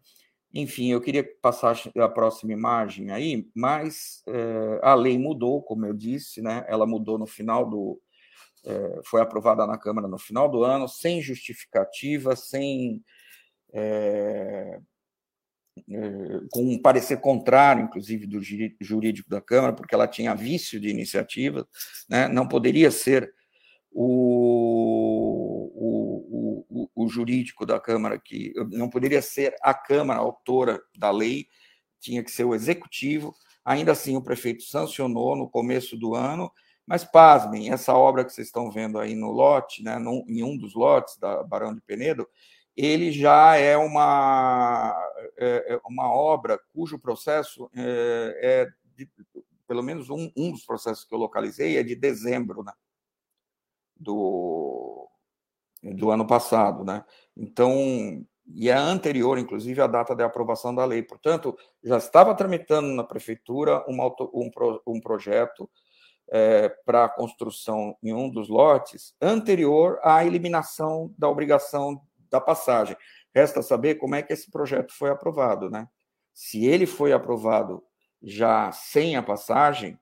[0.53, 5.93] Enfim, eu queria passar a próxima imagem aí, mas é, a lei mudou, como eu
[5.93, 6.65] disse, né?
[6.67, 8.01] Ela mudou no final do.
[9.03, 13.03] Foi aprovada na Câmara no final do ano, sem justificativa, sem.
[15.77, 18.39] É, com um parecer contrário, inclusive, do
[18.79, 21.67] jurídico da Câmara, porque ela tinha vício de iniciativa,
[22.09, 22.29] né?
[22.29, 23.33] não poderia ser
[23.91, 31.11] o, o, o, o, jurídico da Câmara, que não poderia ser a Câmara autora da
[31.11, 31.47] lei,
[31.99, 33.35] tinha que ser o executivo.
[33.63, 36.51] Ainda assim, o prefeito sancionou no começo do ano,
[36.87, 40.55] mas pasmem, essa obra que vocês estão vendo aí no lote, né, num, em um
[40.55, 42.27] dos lotes da Barão de Penedo,
[42.75, 44.93] ele já é uma,
[45.37, 49.09] é, é uma obra cujo processo é, é de,
[49.67, 52.73] pelo menos um, um dos processos que eu localizei é de dezembro, né?
[53.95, 55.07] do,
[55.81, 57.03] do ano passado, né?
[57.35, 61.01] Então, e é anterior, inclusive, à data de aprovação da lei.
[61.01, 64.51] Portanto, já estava tramitando na prefeitura uma, um,
[64.85, 65.69] um projeto
[66.29, 72.01] é, para construção em um dos lotes anterior à eliminação da obrigação
[72.35, 72.95] da passagem.
[73.33, 75.87] Resta saber como é que esse projeto foi aprovado, né?
[76.33, 77.81] Se ele foi aprovado
[78.21, 79.97] já sem a passagem,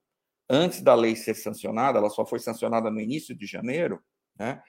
[0.49, 3.99] antes da lei ser sancionada, ela só foi sancionada no início de janeiro,
[4.37, 4.61] né?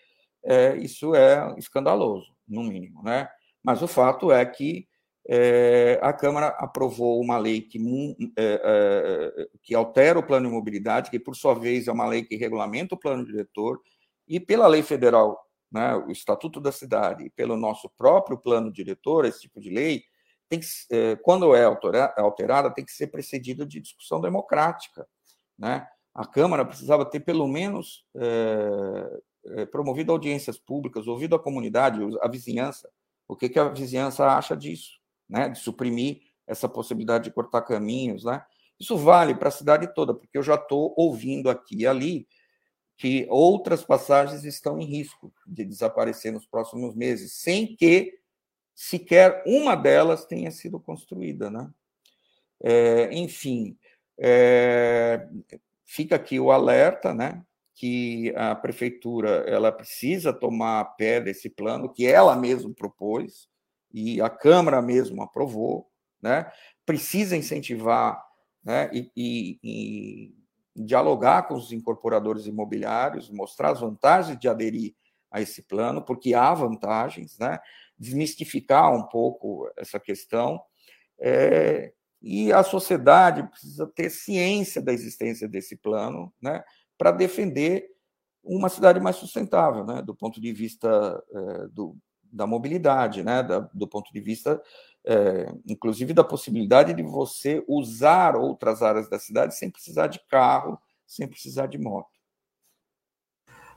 [0.45, 3.29] É, isso é escandaloso, no mínimo, né?
[3.63, 4.87] Mas o fato é que
[5.27, 7.79] é, a Câmara aprovou uma lei que,
[8.37, 12.23] é, é, que altera o plano de mobilidade, que, por sua vez, é uma lei
[12.23, 13.81] que regulamenta o plano diretor,
[14.29, 15.44] e pela lei federal,
[15.75, 20.05] né, o Estatuto da Cidade, e pelo nosso próprio plano diretor, esse tipo de lei,
[20.49, 25.05] tem que, é, quando é alterada, tem que ser precedida de discussão democrática.
[25.59, 25.85] Né?
[26.15, 32.29] A Câmara precisava ter, pelo menos, é, é, promovido audiências públicas, ouvido a comunidade, a
[32.29, 32.89] vizinhança,
[33.27, 38.25] o que, que a vizinhança acha disso né, de suprimir essa possibilidade de cortar caminhos,
[38.25, 38.45] né?
[38.79, 42.27] Isso vale para a cidade toda, porque eu já estou ouvindo aqui e ali
[42.97, 48.19] que outras passagens estão em risco de desaparecer nos próximos meses, sem que
[48.75, 51.71] sequer uma delas tenha sido construída, né?
[52.63, 53.77] É, enfim,
[54.19, 55.29] é,
[55.85, 57.45] fica aqui o alerta, né?
[57.75, 63.49] Que a prefeitura ela precisa tomar pé desse plano que ela mesma propôs,
[63.93, 65.89] e a Câmara mesmo aprovou,
[66.21, 66.51] né?
[66.85, 68.21] precisa incentivar
[68.63, 68.91] né?
[68.93, 70.35] e, e, e
[70.75, 74.95] dialogar com os incorporadores imobiliários, mostrar as vantagens de aderir
[75.31, 77.59] a esse plano, porque há vantagens, né?
[77.99, 80.61] desmistificar um pouco essa questão.
[81.21, 86.63] É, e a sociedade precisa ter ciência da existência desse plano né?
[86.99, 87.89] para defender
[88.43, 90.03] uma cidade mais sustentável, né?
[90.03, 91.97] do ponto de vista é, do,
[92.35, 93.43] da mobilidade, né?
[93.43, 94.61] Da, do ponto de vista,
[95.07, 100.79] é, inclusive, da possibilidade de você usar outras áreas da cidade sem precisar de carro,
[101.07, 102.15] sem precisar de moto.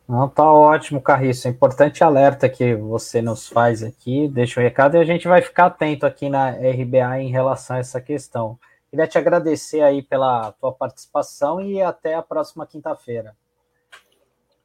[0.07, 1.47] Não, tá ótimo, Carriço.
[1.47, 5.41] É importante alerta que você nos faz aqui, deixa o recado e a gente vai
[5.41, 8.57] ficar atento aqui na RBA em relação a essa questão.
[8.89, 13.35] Queria te agradecer aí pela tua participação e até a próxima quinta-feira.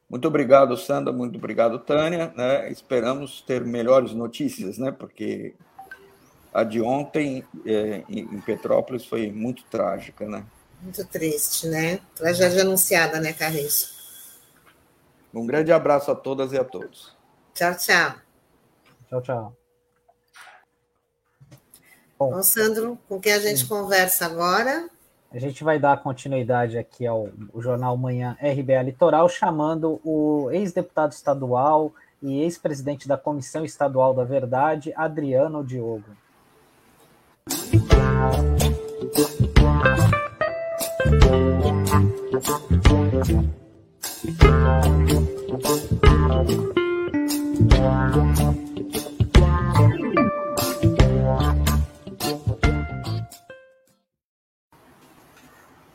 [0.09, 1.11] Muito obrigado, Sandra.
[1.11, 2.31] Muito obrigado, Tânia.
[2.37, 2.71] Né?
[2.71, 4.91] Esperamos ter melhores notícias, né?
[4.91, 5.55] Porque
[6.53, 10.45] a de ontem é, em Petrópolis foi muito trágica, né?
[10.81, 11.99] Muito triste, né?
[12.15, 13.93] Tragédia anunciada, né, Carriço?
[15.33, 17.15] Um grande abraço a todas e a todos.
[17.53, 18.15] Tchau, tchau.
[19.09, 19.57] Tchau, tchau.
[22.19, 24.89] Bom, Sandro, com quem a gente conversa agora?
[25.31, 31.11] A gente vai dar continuidade aqui ao, ao Jornal Manhã RBA Litoral, chamando o ex-deputado
[31.11, 36.05] estadual e ex-presidente da Comissão Estadual da Verdade, Adriano Diogo.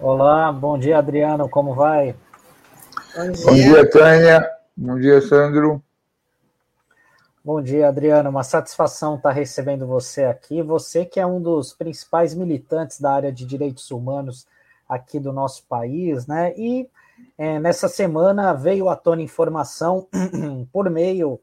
[0.00, 2.14] Olá, bom dia, Adriano, como vai?
[3.16, 4.50] Bom dia, bom dia Tânia.
[4.76, 5.82] Bom dia, Sandro.
[7.48, 8.28] Bom dia, Adriano.
[8.28, 10.60] Uma satisfação estar recebendo você aqui.
[10.60, 14.46] Você que é um dos principais militantes da área de direitos humanos
[14.86, 16.52] aqui do nosso país, né?
[16.58, 16.86] E
[17.38, 20.06] é, nessa semana veio à tona informação
[20.70, 21.40] por meio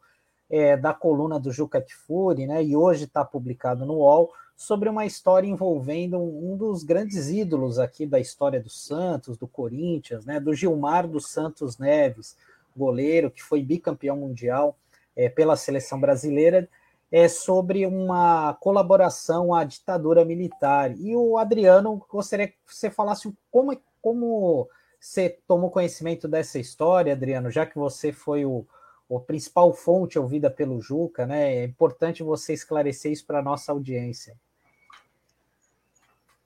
[0.48, 2.64] é, da coluna do Juca Kfouri, né?
[2.64, 8.06] E hoje está publicado no UOL sobre uma história envolvendo um dos grandes ídolos aqui
[8.06, 12.38] da história do Santos, do Corinthians, né, do Gilmar dos Santos Neves,
[12.78, 14.78] goleiro que foi bicampeão mundial
[15.16, 16.68] é, pela seleção brasileira,
[17.12, 20.92] é sobre uma colaboração à ditadura militar.
[20.98, 24.68] E o Adriano, gostaria que você falasse como, como
[25.00, 28.66] você tomou conhecimento dessa história, Adriano, já que você foi o,
[29.08, 31.58] o principal fonte ouvida pelo Juca, né?
[31.58, 34.36] É importante você esclarecer isso para a nossa audiência.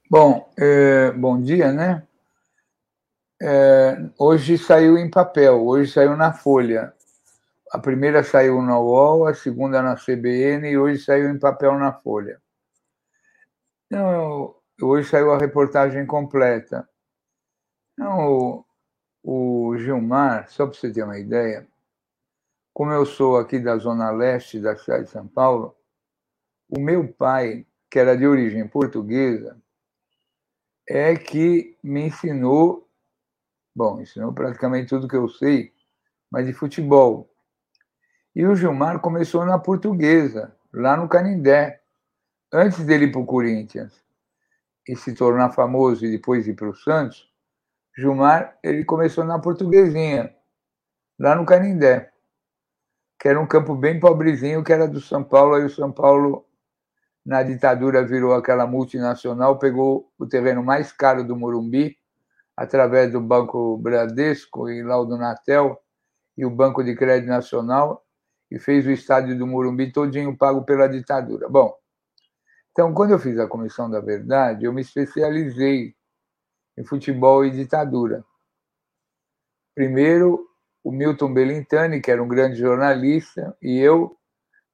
[0.10, 2.04] Bom, é, bom dia, né?
[3.42, 6.94] É, hoje saiu em papel, hoje saiu na Folha.
[7.72, 11.94] A primeira saiu na UOL, a segunda na CBN e hoje saiu em papel na
[11.94, 12.42] Folha.
[13.86, 16.88] Então, hoje saiu a reportagem completa.
[17.94, 18.66] Então,
[19.24, 21.68] o, o Gilmar, só para você ter uma ideia,
[22.74, 25.76] como eu sou aqui da zona leste da cidade de São Paulo,
[26.70, 29.62] o meu pai, que era de origem portuguesa,
[30.88, 32.90] é que me ensinou,
[33.76, 35.72] bom, ensinou praticamente tudo que eu sei,
[36.32, 37.29] mas de futebol.
[38.36, 41.82] E o Gilmar começou na portuguesa, lá no Canindé,
[42.54, 44.04] antes dele ir para o Corinthians.
[44.88, 47.28] E se tornar famoso e depois ir para o Santos,
[47.98, 50.34] Gilmar ele começou na portuguesinha,
[51.20, 52.12] lá no Canindé,
[53.20, 56.46] que era um campo bem pobrezinho, que era do São Paulo, aí o São Paulo
[57.26, 61.98] na ditadura virou aquela multinacional, pegou o terreno mais caro do Morumbi,
[62.56, 65.82] através do Banco Bradesco e lá o do Natel
[66.38, 68.06] e o Banco de Crédito Nacional
[68.52, 71.48] e fez o estádio do Morumbi todinho pago pela ditadura.
[71.50, 71.74] Bom,
[72.72, 75.96] então quando eu fiz a Comissão da Verdade, eu me especializei
[76.78, 78.24] em futebol e ditadura.
[79.76, 80.48] Primeiro,
[80.84, 84.18] o Milton Belintani, que era um grande jornalista, e eu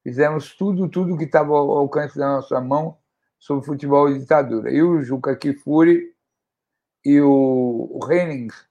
[0.04, 2.98] fizemos tudo, tudo que estava ao alcance da nossa mão
[3.40, 4.72] sobre futebol e ditadura.
[4.72, 6.14] E o Juca Kifuri
[7.04, 8.68] e o, Hennings,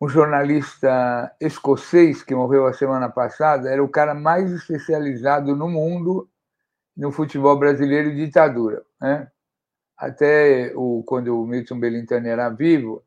[0.00, 6.28] um jornalista escocês que morreu a semana passada, era o cara mais especializado no mundo
[6.96, 8.84] no futebol brasileiro e ditadura.
[9.00, 9.30] Né?
[9.96, 13.04] Até o, quando o Milton Belintani era vivo,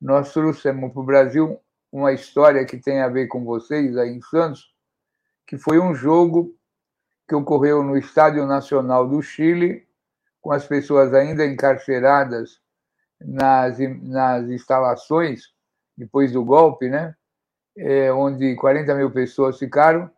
[0.00, 1.60] nós trouxemos para o Brasil
[1.90, 4.74] uma história que tem a ver com vocês aí em Santos,
[5.46, 6.54] que foi um jogo
[7.26, 9.86] que ocorreu no Estádio Nacional do Chile,
[10.40, 12.60] com as pessoas ainda encarceradas
[13.20, 15.52] nas, nas instalações
[16.00, 17.14] depois do golpe, né?
[17.76, 20.10] É, onde 40 mil pessoas ficaram,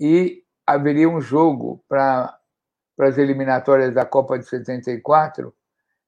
[0.00, 2.36] e haveria um jogo para
[2.98, 5.54] as eliminatórias da Copa de 74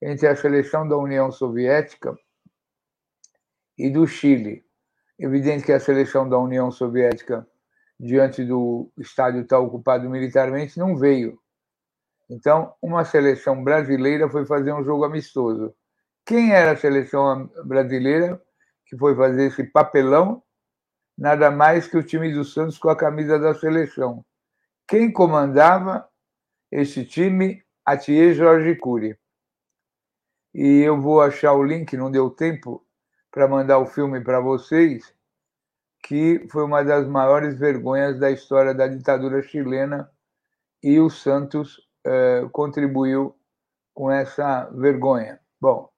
[0.00, 2.16] entre a seleção da União Soviética
[3.78, 4.64] e do Chile.
[5.18, 7.46] Evidente que a seleção da União Soviética,
[8.00, 11.38] diante do estádio estar ocupado militarmente, não veio.
[12.28, 15.74] Então, uma seleção brasileira foi fazer um jogo amistoso.
[16.24, 18.40] Quem era a seleção brasileira
[18.92, 20.42] que foi fazer esse papelão?
[21.16, 24.22] Nada mais que o time do Santos com a camisa da seleção.
[24.86, 26.06] Quem comandava
[26.70, 27.64] esse time?
[27.86, 29.18] Atier Jorge Cury.
[30.54, 32.86] E eu vou achar o link, não deu tempo,
[33.30, 35.14] para mandar o filme para vocês,
[36.04, 40.10] que foi uma das maiores vergonhas da história da ditadura chilena
[40.82, 43.34] e o Santos eh, contribuiu
[43.94, 45.40] com essa vergonha.
[45.58, 45.90] Bom,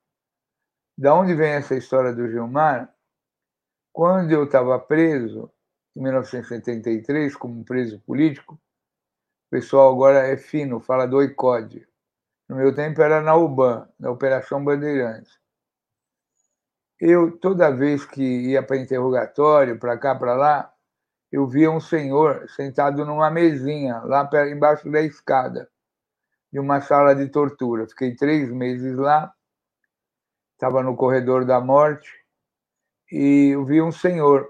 [0.96, 2.92] da onde vem essa história do Gilmar?
[3.92, 5.50] Quando eu estava preso,
[5.96, 11.86] em 1973, como preso político, o pessoal agora é fino, fala do ICOD.
[12.48, 15.38] No meu tempo era na UBAN, na Operação Bandeirantes
[17.00, 20.72] eu, toda vez que ia para interrogatório, para cá, para lá,
[21.30, 25.68] eu via um senhor sentado numa mesinha, lá embaixo da escada,
[26.52, 27.86] de uma sala de tortura.
[27.86, 29.34] Fiquei três meses lá,
[30.54, 32.10] estava no corredor da morte,
[33.10, 34.48] e eu vi um senhor.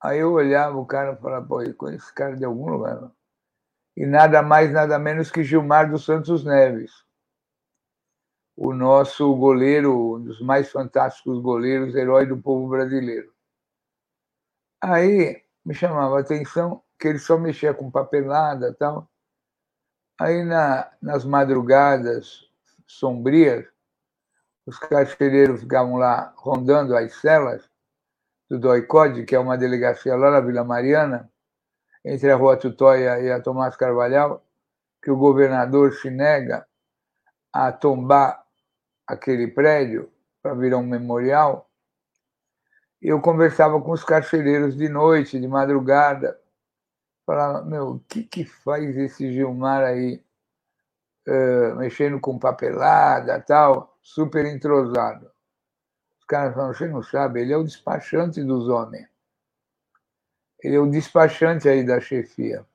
[0.00, 3.10] Aí eu olhava o cara e falava, pô, eu conheço esse cara de algum lugar.
[3.96, 6.92] E nada mais, nada menos que Gilmar dos Santos Neves
[8.56, 13.32] o nosso goleiro, um dos mais fantásticos goleiros, herói do povo brasileiro.
[14.80, 19.08] Aí me chamava a atenção que ele só mexia com papelada tal.
[20.20, 22.48] Aí na, nas madrugadas
[22.86, 23.66] sombrias,
[24.66, 27.68] os carcereiros ficavam lá rondando as celas
[28.48, 31.30] do DOICOD, que é uma delegacia lá na Vila Mariana,
[32.04, 34.44] entre a Rua Tutóia e a Tomás Carvalhal,
[35.02, 36.66] que o governador se nega
[37.52, 38.44] a tombar
[39.06, 40.10] aquele prédio
[40.42, 41.68] para virar um memorial,
[43.00, 46.38] eu conversava com os carcereiros de noite, de madrugada,
[47.26, 50.24] falava, meu, o que, que faz esse Gilmar aí,
[51.28, 55.30] uh, mexendo com papelada tal, super entrosado?
[56.18, 59.08] Os caras falam, você não sabe, ele é o despachante dos homens.
[60.62, 62.66] Ele é o despachante aí da chefia.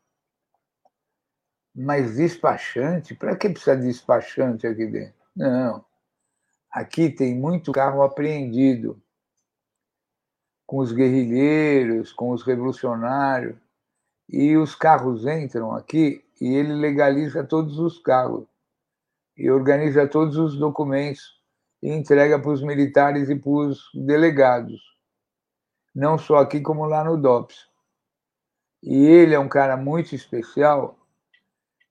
[1.75, 3.13] Mas despachante?
[3.13, 5.13] Para que precisa de despachante aqui dentro?
[5.35, 5.85] Não.
[6.71, 9.01] Aqui tem muito carro apreendido
[10.65, 13.55] com os guerrilheiros, com os revolucionários,
[14.27, 18.45] e os carros entram aqui e ele legaliza todos os carros
[19.37, 21.37] e organiza todos os documentos
[21.81, 24.81] e entrega para os militares e para os delegados,
[25.93, 27.67] não só aqui como lá no DOPS.
[28.81, 30.97] E ele é um cara muito especial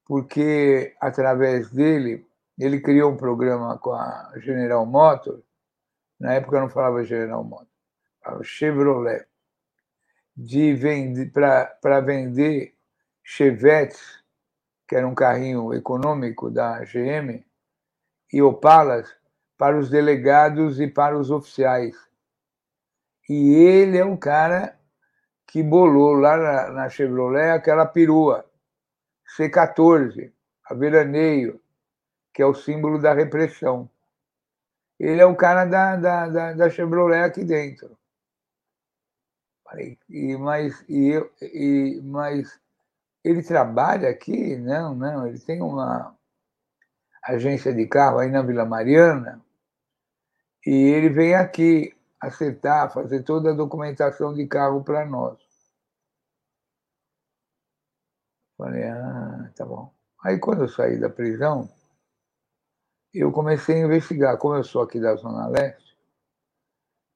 [0.04, 2.26] porque através dele
[2.58, 5.42] ele criou um programa com a General Motors,
[6.18, 7.68] na época não falava General Motors,
[8.22, 9.26] falava Chevrolet,
[10.36, 10.74] de
[11.32, 12.74] para vender
[13.22, 14.24] Chevettes,
[14.86, 17.44] que era um carrinho econômico da GM,
[18.32, 19.14] e Opalas
[19.56, 21.96] para os delegados e para os oficiais.
[23.28, 24.78] E ele é o cara
[25.46, 28.44] que bolou lá na, na Chevrolet aquela perua
[29.36, 30.32] C14,
[30.64, 31.60] a veraneio,
[32.32, 33.90] que é o símbolo da repressão.
[34.98, 37.96] Ele é o cara da, da, da, da Chevrolet aqui dentro.
[40.08, 41.12] E, mas, e,
[41.42, 42.60] e, mas
[43.26, 44.56] ele trabalha aqui?
[44.56, 46.16] Não, não, ele tem uma
[47.24, 49.42] agência de carro aí na Vila Mariana
[50.64, 55.38] E ele vem aqui acertar, fazer toda a documentação de carro para nós.
[58.56, 59.92] Falei, ah, tá bom.
[60.24, 61.68] Aí quando eu saí da prisão,
[63.12, 64.38] eu comecei a investigar.
[64.38, 65.96] Como eu sou aqui da Zona Leste,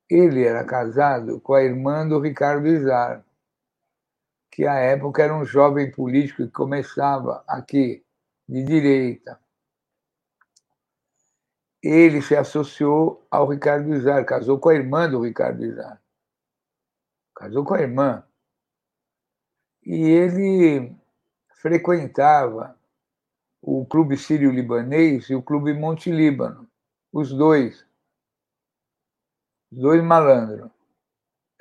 [0.09, 3.25] ele era casado com a irmã do Ricardo Izar,
[4.51, 8.05] que à época era um jovem político que começava aqui,
[8.49, 9.41] de direita.
[11.83, 16.03] Ele se associou ao Ricardo Izar, casou com a irmã do Ricardo Izar.
[17.35, 18.25] Casou com a irmã.
[19.83, 20.95] E ele
[21.55, 22.79] frequentava
[23.63, 26.69] o Clube Sírio-Libanês e o Clube Monte Líbano,
[27.13, 27.87] os dois.
[29.71, 30.71] Os dois malandros.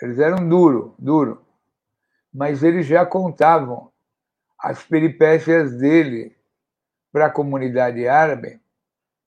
[0.01, 1.45] Eles eram duro, duro.
[2.33, 3.91] Mas eles já contavam
[4.59, 6.35] as peripécias dele
[7.11, 8.61] para a comunidade árabe,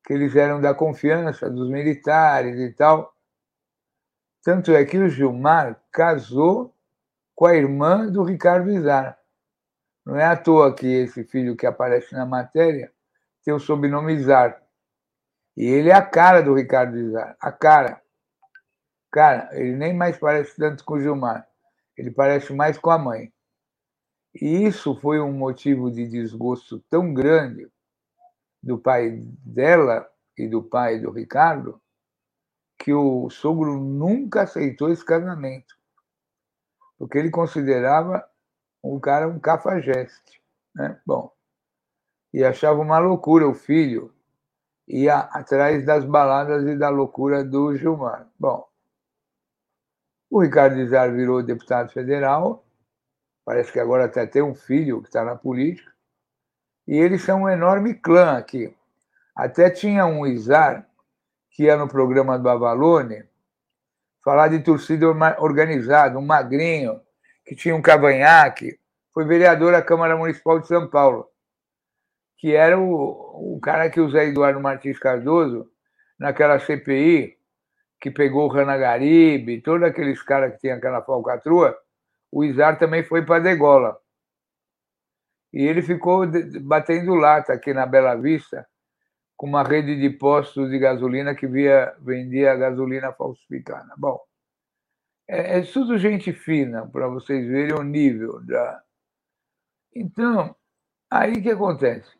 [0.04, 3.14] que eles eram da confiança dos militares e tal.
[4.42, 6.74] Tanto é que o Gilmar casou
[7.34, 9.18] com a irmã do Ricardo Izar.
[10.04, 12.92] Não é à toa que esse filho que aparece na matéria
[13.44, 14.60] tem o sobrenome Izar.
[15.56, 18.00] E ele é a cara do Ricardo Izar, a cara.
[19.10, 21.46] Cara, ele nem mais parece tanto com o Gilmar,
[21.96, 23.32] ele parece mais com a mãe.
[24.34, 27.70] E isso foi um motivo de desgosto tão grande
[28.62, 29.10] do pai
[29.44, 31.80] dela e do pai do Ricardo,
[32.78, 35.76] que o sogro nunca aceitou esse casamento,
[36.98, 38.28] porque ele considerava
[38.82, 40.42] o cara um cafajeste.
[40.74, 41.00] Né?
[41.06, 41.32] Bom,
[42.32, 44.14] e achava uma loucura o filho
[44.88, 48.28] ia atrás das baladas e da loucura do Gilmar.
[48.38, 48.68] Bom,
[50.32, 52.64] o Ricardo Izar virou deputado federal,
[53.44, 55.92] parece que agora até tem um filho que está na política,
[56.88, 58.74] e eles são um enorme clã aqui.
[59.36, 60.88] Até tinha um Izar
[61.50, 63.24] que ia no programa do Avalone
[64.24, 65.06] falar de torcida
[65.38, 66.98] organizada, um magrinho,
[67.44, 68.80] que tinha um cavanhaque,
[69.12, 71.28] foi vereador da Câmara Municipal de São Paulo,
[72.38, 75.70] que era o, o cara que o Zé Eduardo Martins Cardoso,
[76.18, 77.36] naquela CPI,
[78.02, 81.78] que pegou o Rana Garibe, todos aqueles caras que tinham aquela falcatrua,
[82.32, 83.96] o Izar também foi para degola.
[85.52, 86.24] E ele ficou
[86.62, 88.66] batendo lata aqui na Bela Vista,
[89.36, 93.94] com uma rede de postos de gasolina que via, vendia gasolina falsificada.
[93.96, 94.20] Bom,
[95.28, 98.82] é, é tudo gente fina, para vocês verem o nível da.
[99.94, 100.56] Então,
[101.08, 102.10] aí que acontece?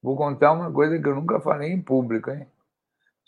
[0.00, 2.46] Vou contar uma coisa que eu nunca falei em público, hein?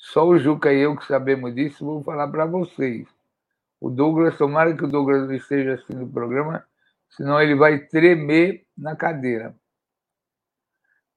[0.05, 3.09] Só o Juca e eu que sabemos disso, vou falar para vocês.
[3.81, 6.63] O Douglas, tomara que o Douglas esteja assistindo o programa,
[7.09, 9.57] senão ele vai tremer na cadeira.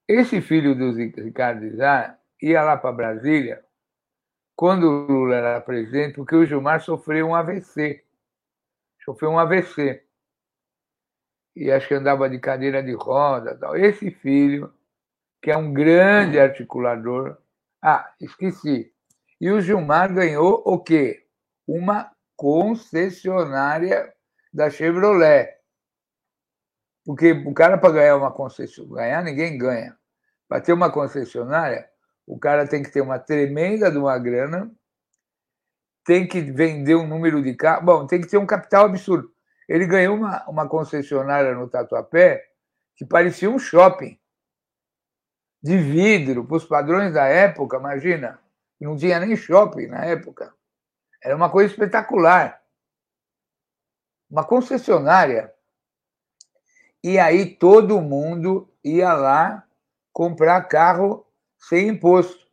[0.08, 3.62] Esse filho do Ricardo Zá ia lá para Brasília
[4.56, 8.02] quando o Lula era presidente, porque o Gilmar sofreu um AVC.
[9.04, 10.02] Sofreu um AVC.
[11.54, 13.54] E acho que andava de cadeira de roda.
[13.54, 13.76] Tal.
[13.76, 14.72] Esse filho,
[15.42, 17.36] que é um grande articulador.
[17.82, 18.92] Ah, esqueci.
[19.40, 21.26] E o Gilmar ganhou o quê?
[21.66, 24.12] Uma concessionária
[24.52, 25.56] da Chevrolet.
[27.04, 29.96] Porque o cara, para ganhar uma concessionária, ganhar ninguém ganha.
[30.48, 31.88] Para ter uma concessionária,
[32.26, 34.70] o cara tem que ter uma tremenda de uma grana,
[36.04, 37.84] tem que vender um número de carros.
[37.84, 39.32] Bom, tem que ter um capital absurdo.
[39.68, 42.44] Ele ganhou uma, uma concessionária no Tatuapé
[42.96, 44.18] que parecia um shopping
[45.62, 48.38] de vidro, para os padrões da época, imagina.
[48.80, 50.54] Não tinha nem shopping na época.
[51.22, 52.60] Era uma coisa espetacular.
[54.30, 55.52] Uma concessionária.
[57.02, 59.64] E aí todo mundo ia lá
[60.12, 61.26] comprar carro
[61.58, 62.46] sem imposto.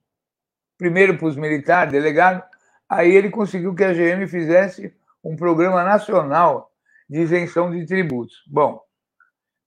[0.77, 2.43] Primeiro para os militares, delegado,
[2.89, 6.71] aí ele conseguiu que a GM fizesse um programa nacional
[7.09, 8.43] de isenção de tributos.
[8.47, 8.81] Bom,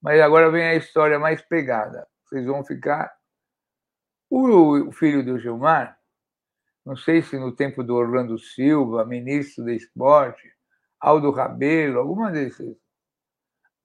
[0.00, 2.06] mas agora vem a história mais pegada.
[2.24, 3.17] Vocês vão ficar.
[4.30, 5.98] O filho do Gilmar,
[6.84, 10.52] não sei se no tempo do Orlando Silva, ministro do esporte,
[11.00, 12.76] Aldo Rabelo, alguma desses,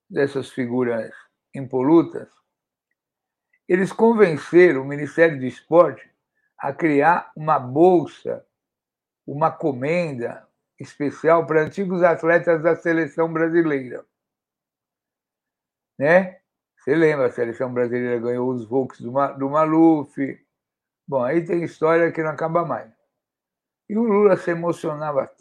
[0.10, 1.14] dessas figuras
[1.56, 2.30] impolutas,
[3.68, 6.10] eles convenceram o Ministério do Esporte
[6.58, 8.46] a criar uma bolsa,
[9.26, 10.48] uma comenda
[10.80, 14.06] especial para antigos atletas da seleção brasileira.
[15.98, 16.42] Né?
[16.84, 20.46] Você lembra, a seleção brasileira ganhou os Volks do, do Maluf.
[21.08, 22.92] Bom, aí tem história que não acaba mais.
[23.88, 25.32] E o Lula se emocionava.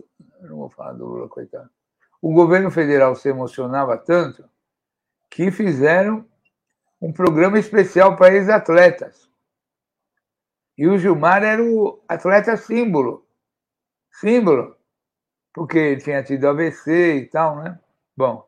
[0.43, 1.68] Não vou falar do Lula, coitado.
[2.20, 4.49] O governo federal se emocionava tanto
[5.28, 6.24] que fizeram
[7.01, 9.28] um programa especial para ex-atletas.
[10.78, 13.26] E o Gilmar era o atleta símbolo
[14.12, 14.76] símbolo,
[15.53, 17.78] porque ele tinha tido AVC e tal, né?
[18.16, 18.47] Bom,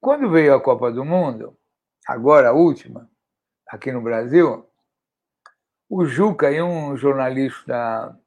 [0.00, 1.56] quando veio a Copa do Mundo,
[2.06, 3.10] agora a última,
[3.68, 4.68] aqui no Brasil,
[5.88, 8.18] o Juca e um jornalista,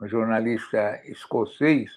[0.00, 1.90] um jornalista escocês,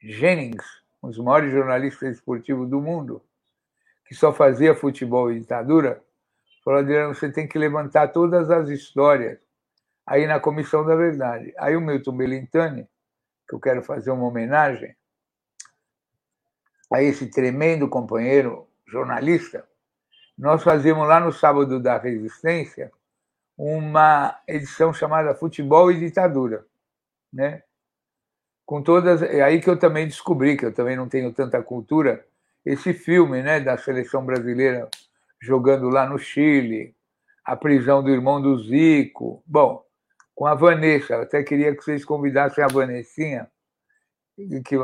[0.00, 0.64] Jennings,
[1.02, 3.22] um dos maiores jornalistas esportivos do mundo,
[4.06, 6.02] que só fazia futebol e ditadura,
[6.64, 9.38] falou, Adriano, você tem que levantar todas as histórias
[10.06, 11.52] aí na Comissão da Verdade.
[11.58, 12.88] Aí o Milton Belintani,
[13.48, 14.94] que eu quero fazer uma homenagem
[16.92, 19.66] a esse tremendo companheiro jornalista,
[20.38, 22.92] nós fazíamos lá no Sábado da Resistência
[23.56, 26.66] uma edição chamada Futebol e Ditadura,
[27.32, 27.62] né?
[28.66, 32.26] Com todas, é aí que eu também descobri que eu também não tenho tanta cultura,
[32.64, 34.90] esse filme, né, da seleção brasileira
[35.40, 36.94] jogando lá no Chile,
[37.44, 39.42] a prisão do irmão do Zico.
[39.46, 39.84] Bom,
[40.34, 43.48] com a Vanessa, eu até queria que vocês convidassem a Vanessinha,
[44.64, 44.76] que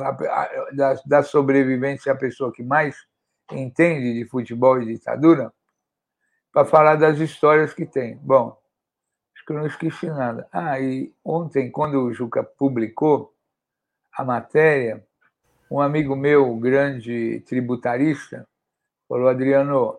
[0.74, 2.96] da, da sobrevivência é a pessoa que mais
[3.50, 5.52] entende de futebol e ditadura,
[6.52, 8.16] para falar das histórias que tem.
[8.18, 8.56] Bom,
[9.34, 10.46] acho que eu não esqueci nada.
[10.52, 13.34] Ah, e ontem, quando o Juca publicou
[14.12, 15.04] a matéria,
[15.70, 18.46] um amigo meu, grande tributarista,
[19.08, 19.98] falou: Adriano,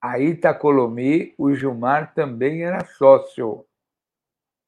[0.00, 3.66] a Itacolomi, o Gilmar também era sócio.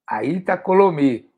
[0.07, 1.29] A Itacolomi.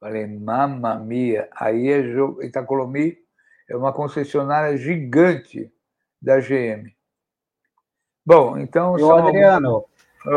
[0.00, 2.00] Falei, mamma mia, aí é
[2.44, 3.21] Itacolomi
[3.68, 5.72] é uma concessionária gigante
[6.20, 6.92] da GM.
[8.24, 8.94] Bom, então.
[8.94, 9.84] o Adriano,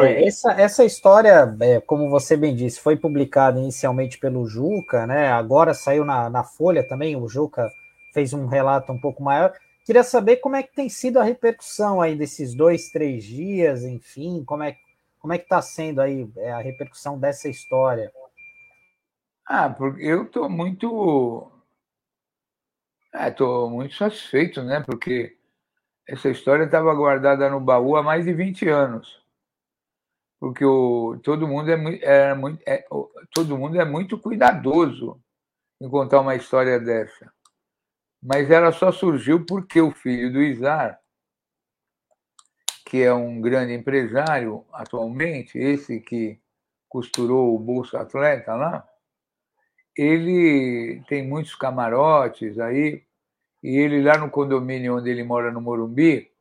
[0.02, 5.32] é, essa, essa história, é, como você bem disse, foi publicada inicialmente pelo Juca, né?
[5.32, 7.70] Agora saiu na, na Folha também, o Juca
[8.14, 9.54] fez um relato um pouco maior.
[9.86, 14.44] Queria saber como é que tem sido a repercussão aí desses dois, três dias, enfim,
[14.44, 14.76] como é,
[15.20, 18.12] como é que está sendo aí é, a repercussão dessa história?
[19.46, 21.52] Ah, porque eu estou muito
[23.28, 24.82] Estou é, muito satisfeito, né?
[24.82, 25.38] Porque
[26.08, 29.24] essa história estava guardada no baú há mais de 20 anos.
[30.40, 32.86] Porque o, todo, mundo é, é, muito, é,
[33.34, 35.20] todo mundo é muito cuidadoso
[35.82, 37.32] em contar uma história dessa.
[38.22, 41.00] Mas ela só surgiu porque o filho do Izar,
[42.86, 46.40] que é um grande empresário atualmente, esse que
[46.90, 48.88] costurou o Bolsa Atleta lá,
[49.98, 53.05] ele tem muitos camarotes aí,
[53.66, 56.32] e ele lá no condomínio onde ele mora no Morumbi,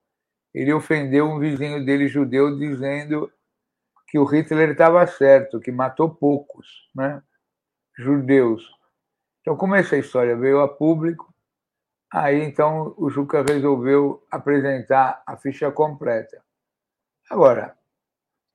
[0.53, 3.33] ele ofendeu um vizinho dele judeu dizendo
[4.07, 7.22] que o Hitler estava certo, que matou poucos, né?
[7.97, 8.70] Judeus.
[9.41, 11.35] Então, como essa história veio a público,
[12.12, 16.45] aí então o Juca resolveu apresentar a ficha completa.
[17.31, 17.75] Agora,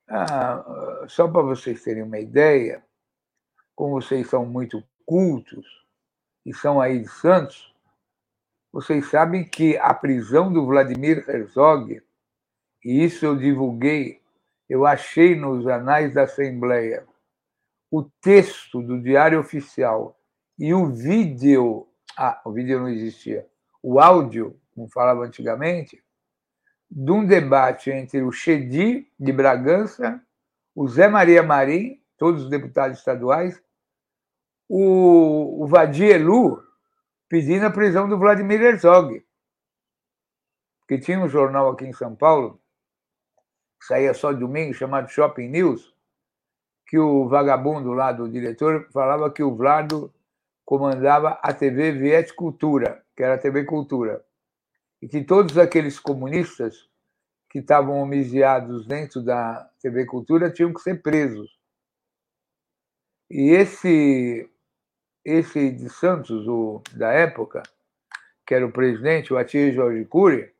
[0.08, 2.84] ah, só para vocês terem uma ideia,
[3.74, 5.66] como vocês são muito cultos
[6.46, 7.69] e são aí de Santos,
[8.72, 12.00] vocês sabem que a prisão do Vladimir Herzog,
[12.84, 14.20] e isso eu divulguei,
[14.68, 17.04] eu achei nos anais da Assembleia,
[17.90, 20.16] o texto do Diário Oficial
[20.56, 23.46] e o vídeo, ah, o vídeo não existia,
[23.82, 26.00] o áudio, como falava antigamente,
[26.88, 30.22] de um debate entre o Chedi de Bragança,
[30.74, 33.60] o Zé Maria Marim, todos os deputados estaduais,
[34.68, 36.62] o, o Vadielu,
[37.30, 39.24] pedindo a prisão do Vladimir Herzog.
[40.88, 42.60] Que tinha um jornal aqui em São Paulo,
[43.78, 45.94] que saía só domingo, chamado Shopping News,
[46.88, 50.12] que o vagabundo lá do diretor falava que o Vlado
[50.64, 54.24] comandava a TV Viet Cultura, que era a TV Cultura,
[55.00, 56.90] e que todos aqueles comunistas
[57.48, 61.56] que estavam homiciados dentro da TV Cultura tinham que ser presos.
[63.30, 64.50] E esse
[65.24, 67.62] esse de Santos, o da época,
[68.46, 70.52] que era o presidente, o Atir Jorge Cury,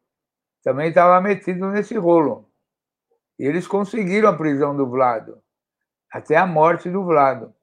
[0.62, 2.48] também estava metido nesse rolo.
[3.38, 5.42] E eles conseguiram a prisão do Vlado,
[6.12, 7.54] até a morte do Vlado.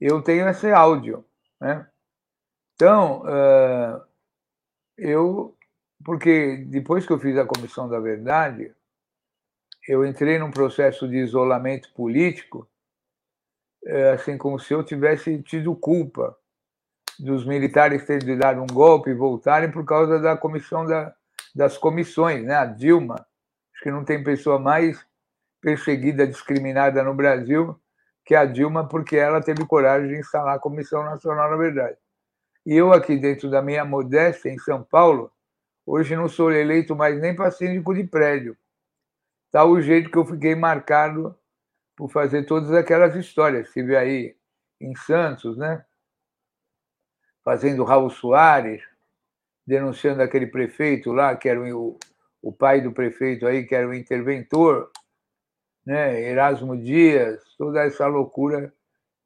[0.00, 1.24] Eu tenho esse áudio.
[1.60, 1.86] Né?
[2.74, 3.22] Então,
[4.96, 5.56] eu.
[6.02, 8.74] Porque depois que eu fiz a Comissão da Verdade,
[9.86, 12.66] eu entrei num processo de isolamento político
[14.12, 16.36] assim como se eu tivesse tido culpa
[17.18, 21.14] dos militares terem dado um golpe e voltarem por causa da comissão da,
[21.54, 22.54] das comissões, né?
[22.54, 25.04] A Dilma, acho que não tem pessoa mais
[25.60, 27.78] perseguida, discriminada no Brasil
[28.24, 31.96] que a Dilma, porque ela teve coragem de instalar a Comissão Nacional da Verdade.
[32.64, 35.32] E eu aqui dentro da minha modéstia em São Paulo,
[35.84, 38.56] hoje não sou eleito mais nem para síndico de prédio.
[39.50, 41.36] Tá o jeito que eu fiquei marcado
[42.00, 43.66] por fazer todas aquelas histórias.
[43.66, 44.34] Estive aí
[44.80, 45.84] em Santos, né?
[47.44, 48.82] fazendo Raul Soares,
[49.66, 51.98] denunciando aquele prefeito lá, que era o,
[52.40, 54.90] o pai do prefeito aí, que era o interventor,
[55.84, 56.22] né?
[56.22, 58.72] Erasmo Dias, toda essa loucura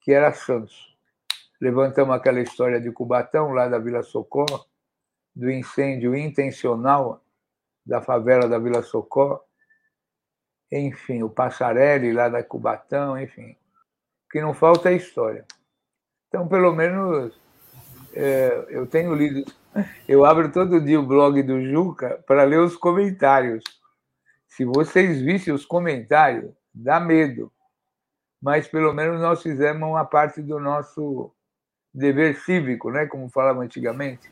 [0.00, 0.96] que era Santos.
[1.60, 4.66] Levantamos aquela história de Cubatão, lá da Vila Socorro,
[5.32, 7.24] do incêndio intencional
[7.86, 9.43] da favela da Vila Socorro.
[10.76, 13.52] Enfim, o Passarelli lá da Cubatão, enfim.
[14.26, 15.44] O que não falta é história.
[16.26, 17.32] Então, pelo menos,
[18.12, 19.44] é, eu tenho lido.
[20.08, 23.62] Eu abro todo dia o blog do Juca para ler os comentários.
[24.48, 27.52] Se vocês vissem os comentários, dá medo.
[28.42, 31.32] Mas pelo menos nós fizemos uma parte do nosso
[31.92, 33.06] dever cívico, né?
[33.06, 34.28] como falava antigamente.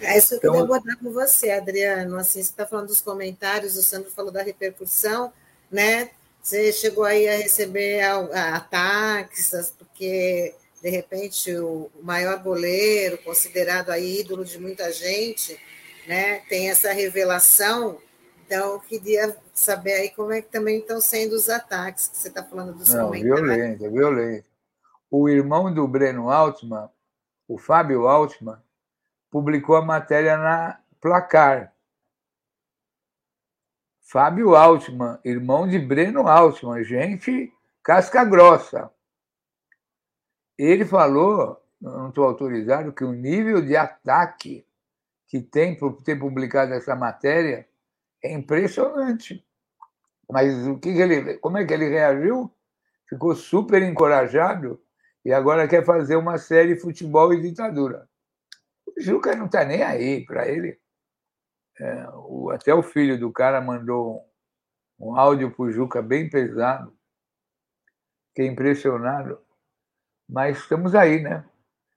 [0.00, 2.16] É isso que então, eu queria abordar com você, Adriano.
[2.16, 5.32] Assim, você está falando dos comentários, o Sandro falou da repercussão,
[5.70, 6.10] né?
[6.42, 14.44] Você chegou aí a receber ataques, porque de repente o maior goleiro, considerado aí ídolo
[14.44, 15.58] de muita gente,
[16.06, 16.40] né?
[16.48, 17.98] Tem essa revelação.
[18.46, 22.28] Então, eu queria saber aí como é que também estão sendo os ataques que você
[22.28, 23.40] está falando dos Não, comentários.
[23.40, 24.46] Violento, violento.
[25.10, 26.88] O irmão do Breno Altman,
[27.48, 28.56] o Fábio Altman,
[29.32, 31.72] publicou a matéria na Placar.
[34.08, 37.52] Fábio Altman, irmão de Breno Altman, gente
[37.82, 38.88] casca grossa.
[40.56, 44.64] Ele falou, não estou autorizado, que o nível de ataque
[45.26, 47.68] que tem por ter publicado essa matéria
[48.22, 49.44] é impressionante.
[50.30, 52.48] Mas o que, que ele, como é que ele reagiu?
[53.08, 54.80] Ficou super encorajado
[55.24, 58.08] e agora quer fazer uma série futebol e ditadura.
[58.86, 60.78] O Juca não está nem aí para ele.
[61.78, 64.24] É, o, até o filho do cara mandou
[64.98, 66.96] um, áudio para o Juca bem pesado.
[68.28, 69.38] Fiquei impressionado.
[70.28, 71.44] Mas estamos aí, né?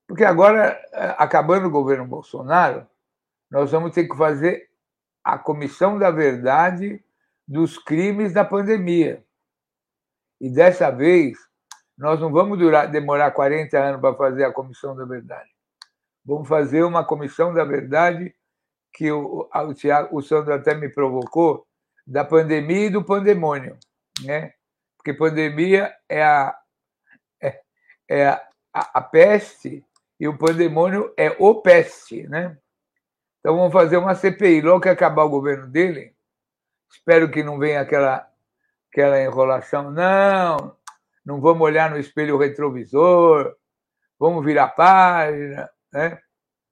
[0.08, 2.88] Porque agora, é, acabando o governo Bolsonaro,
[3.50, 4.70] nós vamos ter que fazer
[5.24, 7.04] a comissão da verdade
[7.48, 9.24] dos crimes da pandemia.
[10.40, 11.38] E dessa vez,
[11.98, 15.50] nós não vamos durar, demorar 40 anos para fazer a comissão da verdade.
[16.24, 18.34] Vamos fazer uma comissão da verdade
[18.94, 21.66] que o, o, Thiago, o Sandro até me provocou,
[22.06, 23.78] da pandemia e do pandemônio.
[24.24, 24.54] Né?
[24.98, 26.58] Porque pandemia é a,
[27.42, 27.62] é,
[28.10, 29.86] é a, a, a peste
[30.20, 32.28] e o pandemônio é o peste.
[32.28, 32.58] Né?
[33.40, 34.62] Então vamos fazer uma CPI.
[34.62, 36.14] Logo que acabar o governo dele,
[36.92, 38.28] espero que não venha aquela,
[38.92, 39.92] aquela enrolação.
[39.92, 40.76] Não,
[41.24, 43.56] não vamos olhar no espelho retrovisor,
[44.20, 45.70] vamos virar página.
[45.94, 46.20] Né?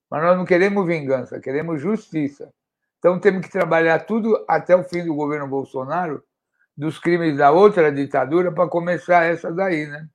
[0.10, 2.50] Mas nós não queremos vingança, queremos justiça.
[3.00, 6.24] Então temos que trabalhar tudo até o fim do governo Bolsonaro,
[6.76, 10.08] dos crimes da outra ditadura, para começar essa daí, né?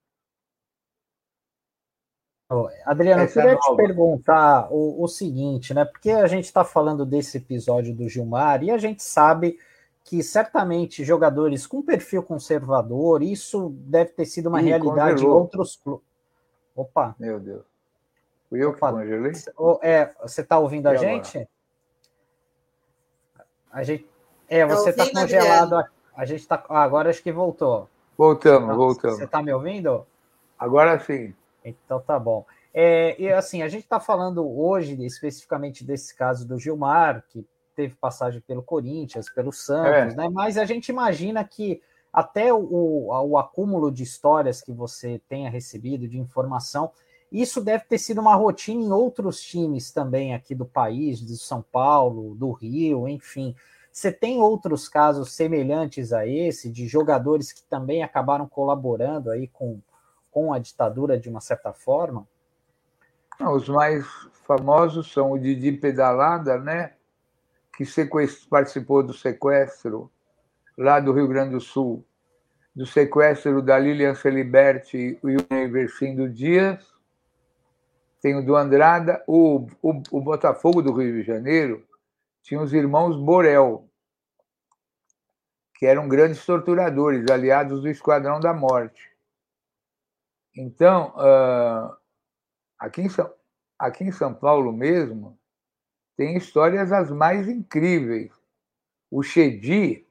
[2.85, 5.87] Adriano, Essa eu queria é te perguntar o, o, seguinte, né?
[5.87, 9.59] Porque a gente está falando desse episódio do Gilmar e a gente sabe
[10.05, 15.39] que certamente jogadores com perfil conservador, isso deve ter sido uma Ih, realidade congelou.
[15.39, 16.07] em outros clubes.
[16.77, 17.15] Opa!
[17.19, 17.72] Meu Deus.
[18.53, 18.93] Fui eu Opa.
[18.93, 19.33] que congelei?
[19.81, 21.49] É, você está ouvindo a gente?
[23.73, 24.07] A gente.
[24.47, 25.77] É, você está congelado.
[25.77, 26.63] A, a gente está.
[26.69, 27.89] Ah, agora acho que voltou.
[28.15, 29.17] Voltamos, tá, voltamos.
[29.17, 30.07] Você está me ouvindo?
[30.59, 31.35] Agora sim.
[31.65, 32.45] Então tá bom.
[32.75, 37.95] É, e assim, a gente está falando hoje especificamente desse caso do Gilmar, que teve
[37.95, 40.15] passagem pelo Corinthians, pelo Santos, é.
[40.15, 40.29] né?
[40.31, 41.81] Mas a gente imagina que
[42.13, 46.93] até o, o, acúmulo de histórias que você tenha recebido, de informação,
[47.33, 51.63] isso deve ter sido uma rotina em outros times também aqui do país, de São
[51.63, 53.55] Paulo, do Rio, enfim.
[53.91, 59.81] Você tem outros casos semelhantes a esse, de jogadores que também acabaram colaborando aí com,
[60.31, 62.27] com a ditadura de uma certa forma?
[63.41, 64.07] Não, os mais
[64.47, 66.93] famosos são o Didi Pedalada, né?
[67.77, 67.85] que
[68.49, 70.11] participou do sequestro
[70.77, 72.05] lá do Rio Grande do Sul,
[72.75, 76.92] do sequestro da Lilian Celiberti e o Iversindo Dias.
[78.23, 81.85] Tem o do Andrada, o, o, o Botafogo do Rio de Janeiro
[82.41, 83.89] tinha os irmãos Borel,
[85.75, 89.11] que eram grandes torturadores, aliados do Esquadrão da Morte.
[90.57, 91.97] Então, uh,
[92.79, 93.33] aqui, em São,
[93.77, 95.37] aqui em São Paulo mesmo,
[96.17, 98.33] tem histórias as mais incríveis.
[99.11, 100.07] O Chedi,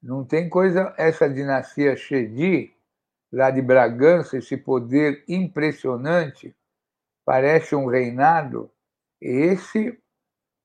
[0.00, 2.72] não tem coisa, essa dinastia Chedi,
[3.32, 6.54] lá de Bragança, esse poder impressionante,
[7.26, 8.70] parece um reinado,
[9.20, 9.98] esse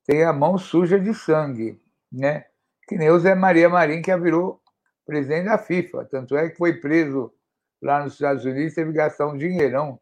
[0.05, 1.81] tem a mão suja de sangue,
[2.11, 2.45] né?
[2.87, 4.61] Que nem o Zé Maria Marim, que virou
[5.05, 6.05] presidente da FIFA.
[6.05, 7.33] Tanto é que foi preso
[7.81, 9.99] lá nos Estados Unidos, teve que gastar um dinheirão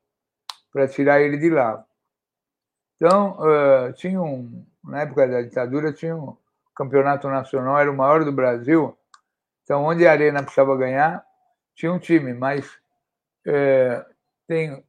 [0.71, 1.85] para tirar ele de lá.
[2.95, 6.35] Então, uh, tinha um, na época da ditadura, tinha um
[6.75, 8.97] campeonato nacional, era o maior do Brasil.
[9.63, 11.23] Então, onde a Arena precisava ganhar,
[11.73, 12.77] tinha um time, mas
[14.47, 14.83] tem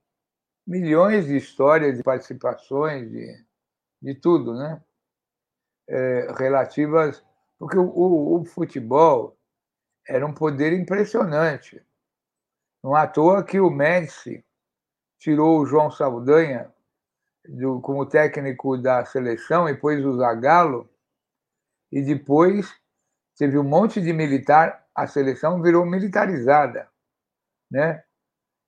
[0.70, 3.44] milhões de histórias, de participações, de,
[4.00, 4.80] de tudo, né?
[5.88, 7.24] É, relativas.
[7.58, 9.36] Porque o, o, o, futebol
[10.06, 11.84] era um poder impressionante.
[12.84, 14.44] Não à toa que o Médici
[15.18, 16.72] tirou o João Saldanha
[17.44, 20.88] do, como técnico da seleção e pôs o Zagallo,
[21.90, 22.72] e depois
[23.36, 26.88] teve um monte de militar, a seleção virou militarizada,
[27.68, 28.04] né?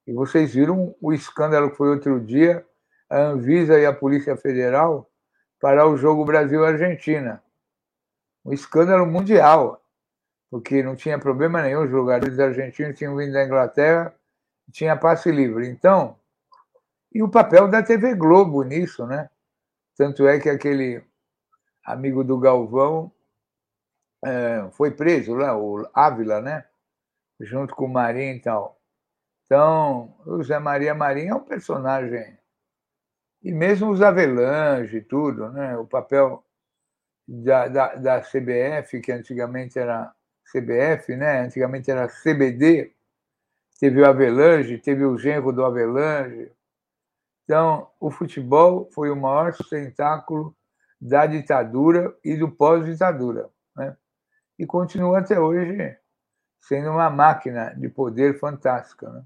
[0.06, 2.66] E vocês viram o escândalo que foi outro dia,
[3.08, 5.08] a Anvisa e a Polícia Federal
[5.60, 7.42] para o jogo Brasil-Argentina.
[8.44, 9.80] Um escândalo mundial,
[10.50, 14.14] porque não tinha problema nenhum, os jogadores argentinos tinham vindo da Inglaterra,
[14.72, 15.68] tinha passe livre.
[15.68, 16.18] Então,
[17.14, 19.30] e o papel da TV Globo nisso, né?
[19.96, 21.04] Tanto é que aquele
[21.84, 23.12] amigo do Galvão
[24.24, 26.64] é, foi preso lá, o Ávila, né?
[27.40, 28.81] Junto com o Marinho e tal.
[29.52, 32.38] Então, o Zé Maria Marinho é um personagem.
[33.42, 35.76] E mesmo os Avelange e tudo, né?
[35.76, 36.42] O papel
[37.28, 40.10] da, da, da CBF, que antigamente era
[40.50, 41.42] CBF, né?
[41.42, 42.94] Antigamente era CBD.
[43.78, 46.50] Teve o Avelange, teve o genro do Avelange.
[47.44, 50.56] Então, o futebol foi o maior sustentáculo
[50.98, 53.50] da ditadura e do pós-ditadura.
[53.76, 53.94] Né?
[54.58, 55.94] E continua até hoje
[56.58, 59.10] sendo uma máquina de poder fantástica.
[59.10, 59.22] Né?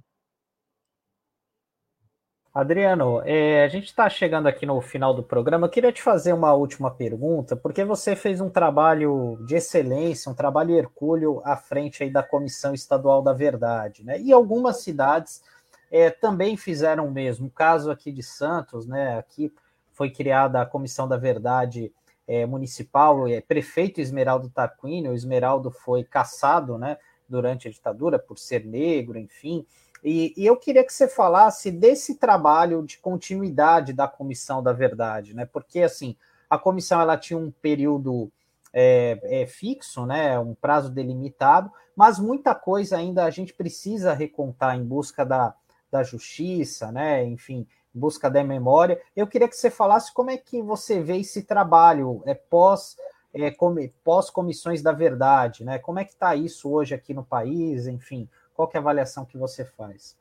[2.56, 5.66] Adriano, é, a gente está chegando aqui no final do programa.
[5.66, 10.34] Eu queria te fazer uma última pergunta, porque você fez um trabalho de excelência, um
[10.34, 14.18] trabalho hercúleo à frente aí da Comissão Estadual da Verdade, né?
[14.18, 15.42] E algumas cidades
[15.90, 17.48] é, também fizeram o mesmo.
[17.48, 19.18] O caso aqui de Santos, né?
[19.18, 19.52] Aqui
[19.92, 21.92] foi criada a Comissão da Verdade
[22.26, 26.96] é, Municipal, é, prefeito Esmeraldo Taquini, o Esmeraldo foi caçado, né?
[27.28, 29.66] Durante a ditadura por ser negro, enfim.
[30.04, 35.34] E, e, eu queria que você falasse desse trabalho de continuidade da Comissão da Verdade,
[35.34, 35.46] né?
[35.46, 36.16] Porque assim,
[36.48, 38.30] a comissão ela tinha um período
[38.72, 40.38] é, é, fixo, né?
[40.38, 45.54] Um prazo delimitado, mas muita coisa ainda a gente precisa recontar em busca da,
[45.90, 47.24] da justiça, né?
[47.24, 49.00] Enfim, em busca da memória.
[49.16, 52.96] Eu queria que você falasse como é que você vê esse trabalho é, pós
[53.34, 53.54] é,
[54.02, 55.78] pós comissões da verdade, né?
[55.78, 59.36] Como é que está isso hoje aqui no país, enfim, qual é a avaliação que
[59.36, 60.16] você faz?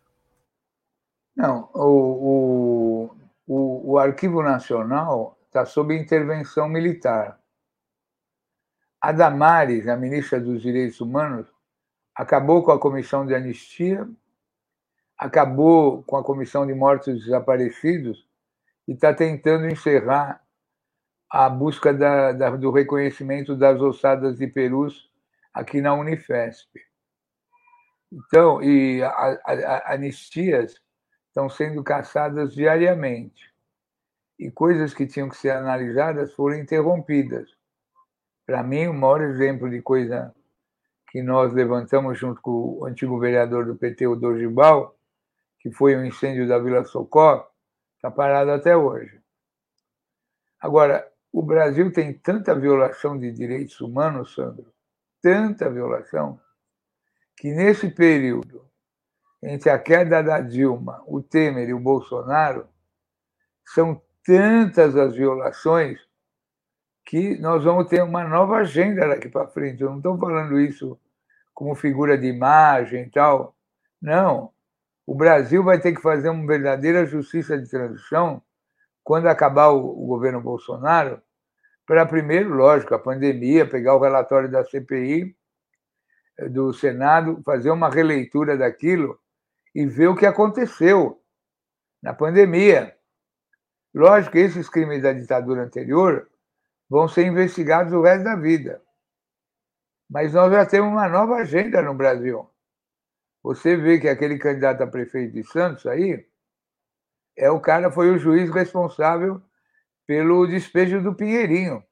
[1.34, 3.18] Não, o, o,
[3.48, 7.40] o, o Arquivo Nacional está sob intervenção militar.
[9.00, 11.48] A Damares, a ministra dos Direitos Humanos,
[12.14, 14.08] acabou com a comissão de anistia,
[15.18, 18.28] acabou com a comissão de mortos desaparecidos
[18.88, 20.42] e está tentando encerrar
[21.30, 25.10] a busca da, da, do reconhecimento das ossadas de perus
[25.54, 26.82] aqui na Unifesp.
[28.16, 30.82] Então, e a, a, anistias
[31.28, 33.54] estão sendo caçadas diariamente.
[34.40, 37.50] E coisas que tinham que ser analisadas foram interrompidas.
[38.46, 40.34] Para mim, o maior exemplo de coisa
[41.10, 44.98] que nós levantamos junto com o antigo vereador do PT, o Dogibal,
[45.60, 47.52] que foi o incêndio da Vila Socó,
[47.96, 49.20] está parado até hoje.
[50.62, 54.74] Agora, o Brasil tem tanta violação de direitos humanos, Sandro,
[55.22, 56.40] tanta violação,
[57.38, 58.66] que nesse período,
[59.44, 62.68] entre a queda da Dilma, o Temer e o Bolsonaro,
[63.66, 66.00] são tantas as violações
[67.06, 69.82] que nós vamos ter uma nova agenda daqui para frente.
[69.82, 71.00] Eu não estou falando isso
[71.54, 73.56] como figura de imagem e tal.
[74.02, 74.52] Não.
[75.06, 78.42] O Brasil vai ter que fazer uma verdadeira justiça de transição
[79.04, 81.22] quando acabar o, governo Bolsonaro,
[81.86, 85.38] para primeiro, lógico, a pandemia, pegar o relatório da CPI
[86.50, 89.20] do Senado, fazer uma releitura daquilo
[89.74, 91.22] e ver o que aconteceu
[92.02, 92.96] na pandemia.
[93.94, 96.30] Lógico que esses crimes da ditadura anterior
[96.90, 98.82] vão ser investigados o resto da vida.
[100.10, 102.50] Mas nós já temos uma nova agenda no Brasil.
[103.42, 106.28] Você vê que aquele candidato a prefeito de Santos aí
[107.38, 109.42] é o cara foi o juiz responsável
[110.08, 111.84] pelo despejo do Pinheirinho,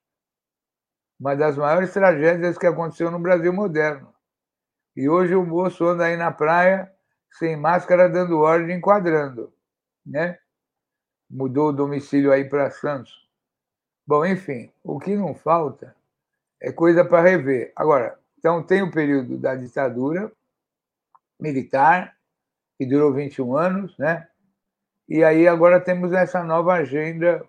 [1.19, 4.12] uma das maiores tragédias que aconteceu no Brasil moderno.
[4.95, 6.91] E hoje o moço anda aí na praia
[7.31, 9.51] sem máscara, dando ordem, enquadrando,
[10.05, 10.37] né?
[11.29, 13.27] Mudou o domicílio aí para Santos.
[14.05, 15.95] Bom, enfim, o que não falta
[16.61, 17.71] é coisa para rever.
[17.75, 20.31] Agora, então tem o período da ditadura
[21.39, 22.15] militar,
[22.77, 24.27] que durou 21 anos, né?
[25.09, 27.43] E aí agora temos essa nova agenda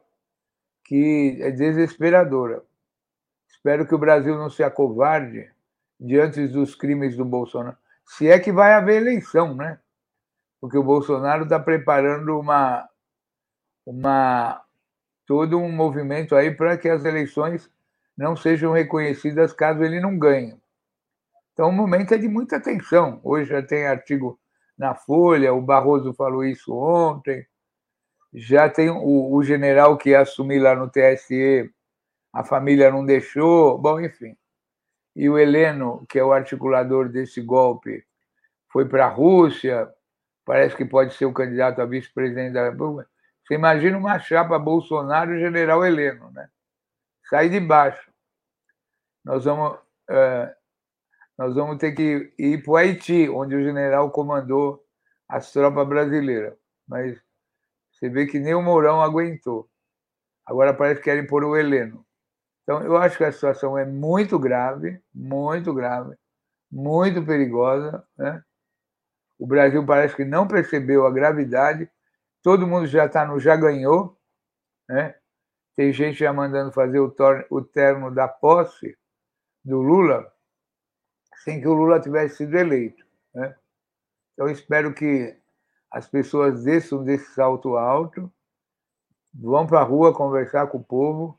[0.84, 2.62] que é desesperadora.
[3.48, 5.53] Espero que o Brasil não se acovarde
[5.98, 7.76] diante dos crimes do Bolsonaro.
[8.04, 9.78] Se é que vai haver eleição, né?
[10.60, 12.88] Porque o Bolsonaro está preparando uma,
[13.84, 14.62] uma
[15.26, 17.70] todo um movimento aí para que as eleições
[18.16, 20.56] não sejam reconhecidas caso ele não ganhe.
[21.52, 23.20] Então, o momento é de muita tensão.
[23.22, 24.38] Hoje já tem artigo
[24.76, 27.46] na Folha, o Barroso falou isso ontem.
[28.32, 31.70] Já tem o, o general que ia assumir lá no TSE,
[32.32, 33.78] a família não deixou.
[33.78, 34.36] Bom, enfim.
[35.14, 38.04] E o Heleno, que é o articulador desse golpe,
[38.68, 39.88] foi para a Rússia,
[40.44, 43.08] parece que pode ser o candidato a vice-presidente da República.
[43.46, 46.48] Você imagina uma chapa Bolsonaro e General Heleno, né?
[47.28, 48.10] Sai de baixo.
[49.24, 50.54] Nós vamos, é,
[51.38, 54.84] nós vamos ter que ir para o Haiti, onde o general comandou
[55.28, 56.54] as tropas brasileiras.
[56.86, 57.18] Mas
[57.92, 59.68] você vê que nem o Mourão aguentou.
[60.44, 62.04] Agora parece que querem pôr o Heleno.
[62.64, 66.16] Então, eu acho que a situação é muito grave, muito grave,
[66.70, 68.04] muito perigosa.
[68.16, 68.42] Né?
[69.38, 71.88] O Brasil parece que não percebeu a gravidade
[72.44, 74.16] todo mundo já está no já ganhou,
[74.86, 75.16] né?
[75.74, 77.12] Tem gente já mandando fazer o,
[77.50, 78.96] o termo da posse
[79.64, 80.30] do Lula
[81.42, 83.04] sem que o Lula tivesse sido eleito,
[83.34, 83.56] né?
[84.34, 85.36] Então espero que
[85.90, 88.30] as pessoas desçam desse salto alto,
[89.32, 91.38] vão para a rua conversar com o povo,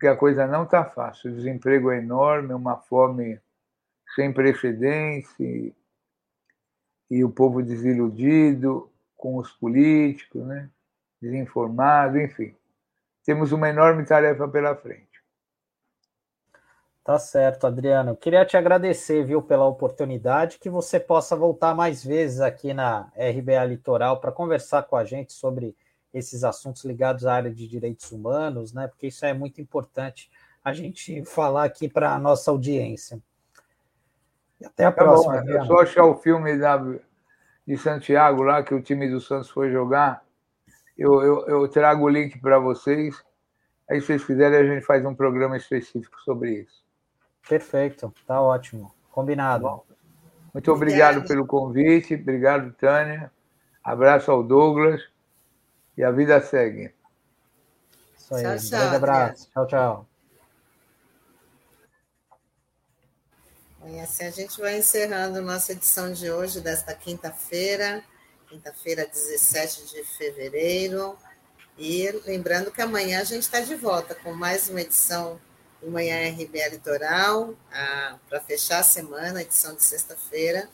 [0.00, 1.30] porque a coisa não está fácil.
[1.30, 3.38] O desemprego é enorme, uma fome
[4.14, 5.74] sem precedentes, e,
[7.10, 10.70] e o povo desiludido, com os políticos, né?
[11.20, 12.56] desinformado, enfim.
[13.26, 15.22] Temos uma enorme tarefa pela frente.
[17.04, 18.16] Tá certo, Adriano.
[18.16, 23.64] Queria te agradecer, viu, pela oportunidade, que você possa voltar mais vezes aqui na RBA
[23.66, 25.76] Litoral para conversar com a gente sobre
[26.12, 28.88] esses assuntos ligados à área de direitos humanos, né?
[28.88, 30.30] Porque isso é muito importante
[30.64, 33.20] a gente falar aqui para a nossa audiência.
[34.60, 35.40] E até a tá próxima.
[35.40, 36.78] Bom, é só achar o filme da
[37.66, 40.24] de Santiago, lá que o time do Santos foi jogar.
[40.98, 43.22] Eu, eu, eu trago o link para vocês.
[43.88, 46.84] Aí, se vocês quiserem, a gente faz um programa específico sobre isso.
[47.48, 48.92] Perfeito, tá ótimo.
[49.10, 49.64] Combinado.
[49.64, 49.84] Bom,
[50.52, 52.14] muito obrigado pelo convite.
[52.14, 53.30] Obrigado, Tânia.
[53.84, 55.00] Abraço ao Douglas.
[55.96, 56.94] E a vida segue.
[58.18, 58.42] Isso aí.
[58.42, 59.50] Tchau, tchau, um grande abraço.
[59.50, 60.06] Tchau, tchau.
[63.86, 68.04] E assim a gente vai encerrando nossa edição de hoje, desta quinta-feira,
[68.48, 71.18] quinta-feira, 17 de fevereiro.
[71.78, 75.40] E lembrando que amanhã a gente está de volta com mais uma edição
[75.80, 77.54] do Manhã RBA Litoral,
[78.28, 80.68] para fechar a semana, edição de sexta-feira.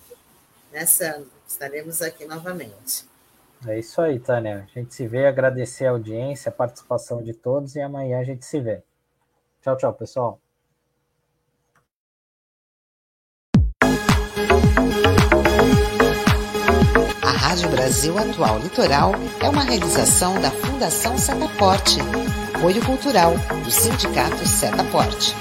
[0.73, 1.31] Né, Sandro?
[1.47, 3.05] Estaremos aqui novamente.
[3.69, 4.65] É isso aí, Tânia.
[4.71, 8.45] A gente se vê, agradecer a audiência, a participação de todos e amanhã a gente
[8.45, 8.83] se vê.
[9.61, 10.41] Tchau, tchau, pessoal.
[17.25, 19.13] Rádio Brasil Atual Litoral
[19.43, 21.99] é uma realização da Fundação Setaporte,
[22.55, 23.33] apoio cultural
[23.65, 25.35] do Sindicato Setaporte.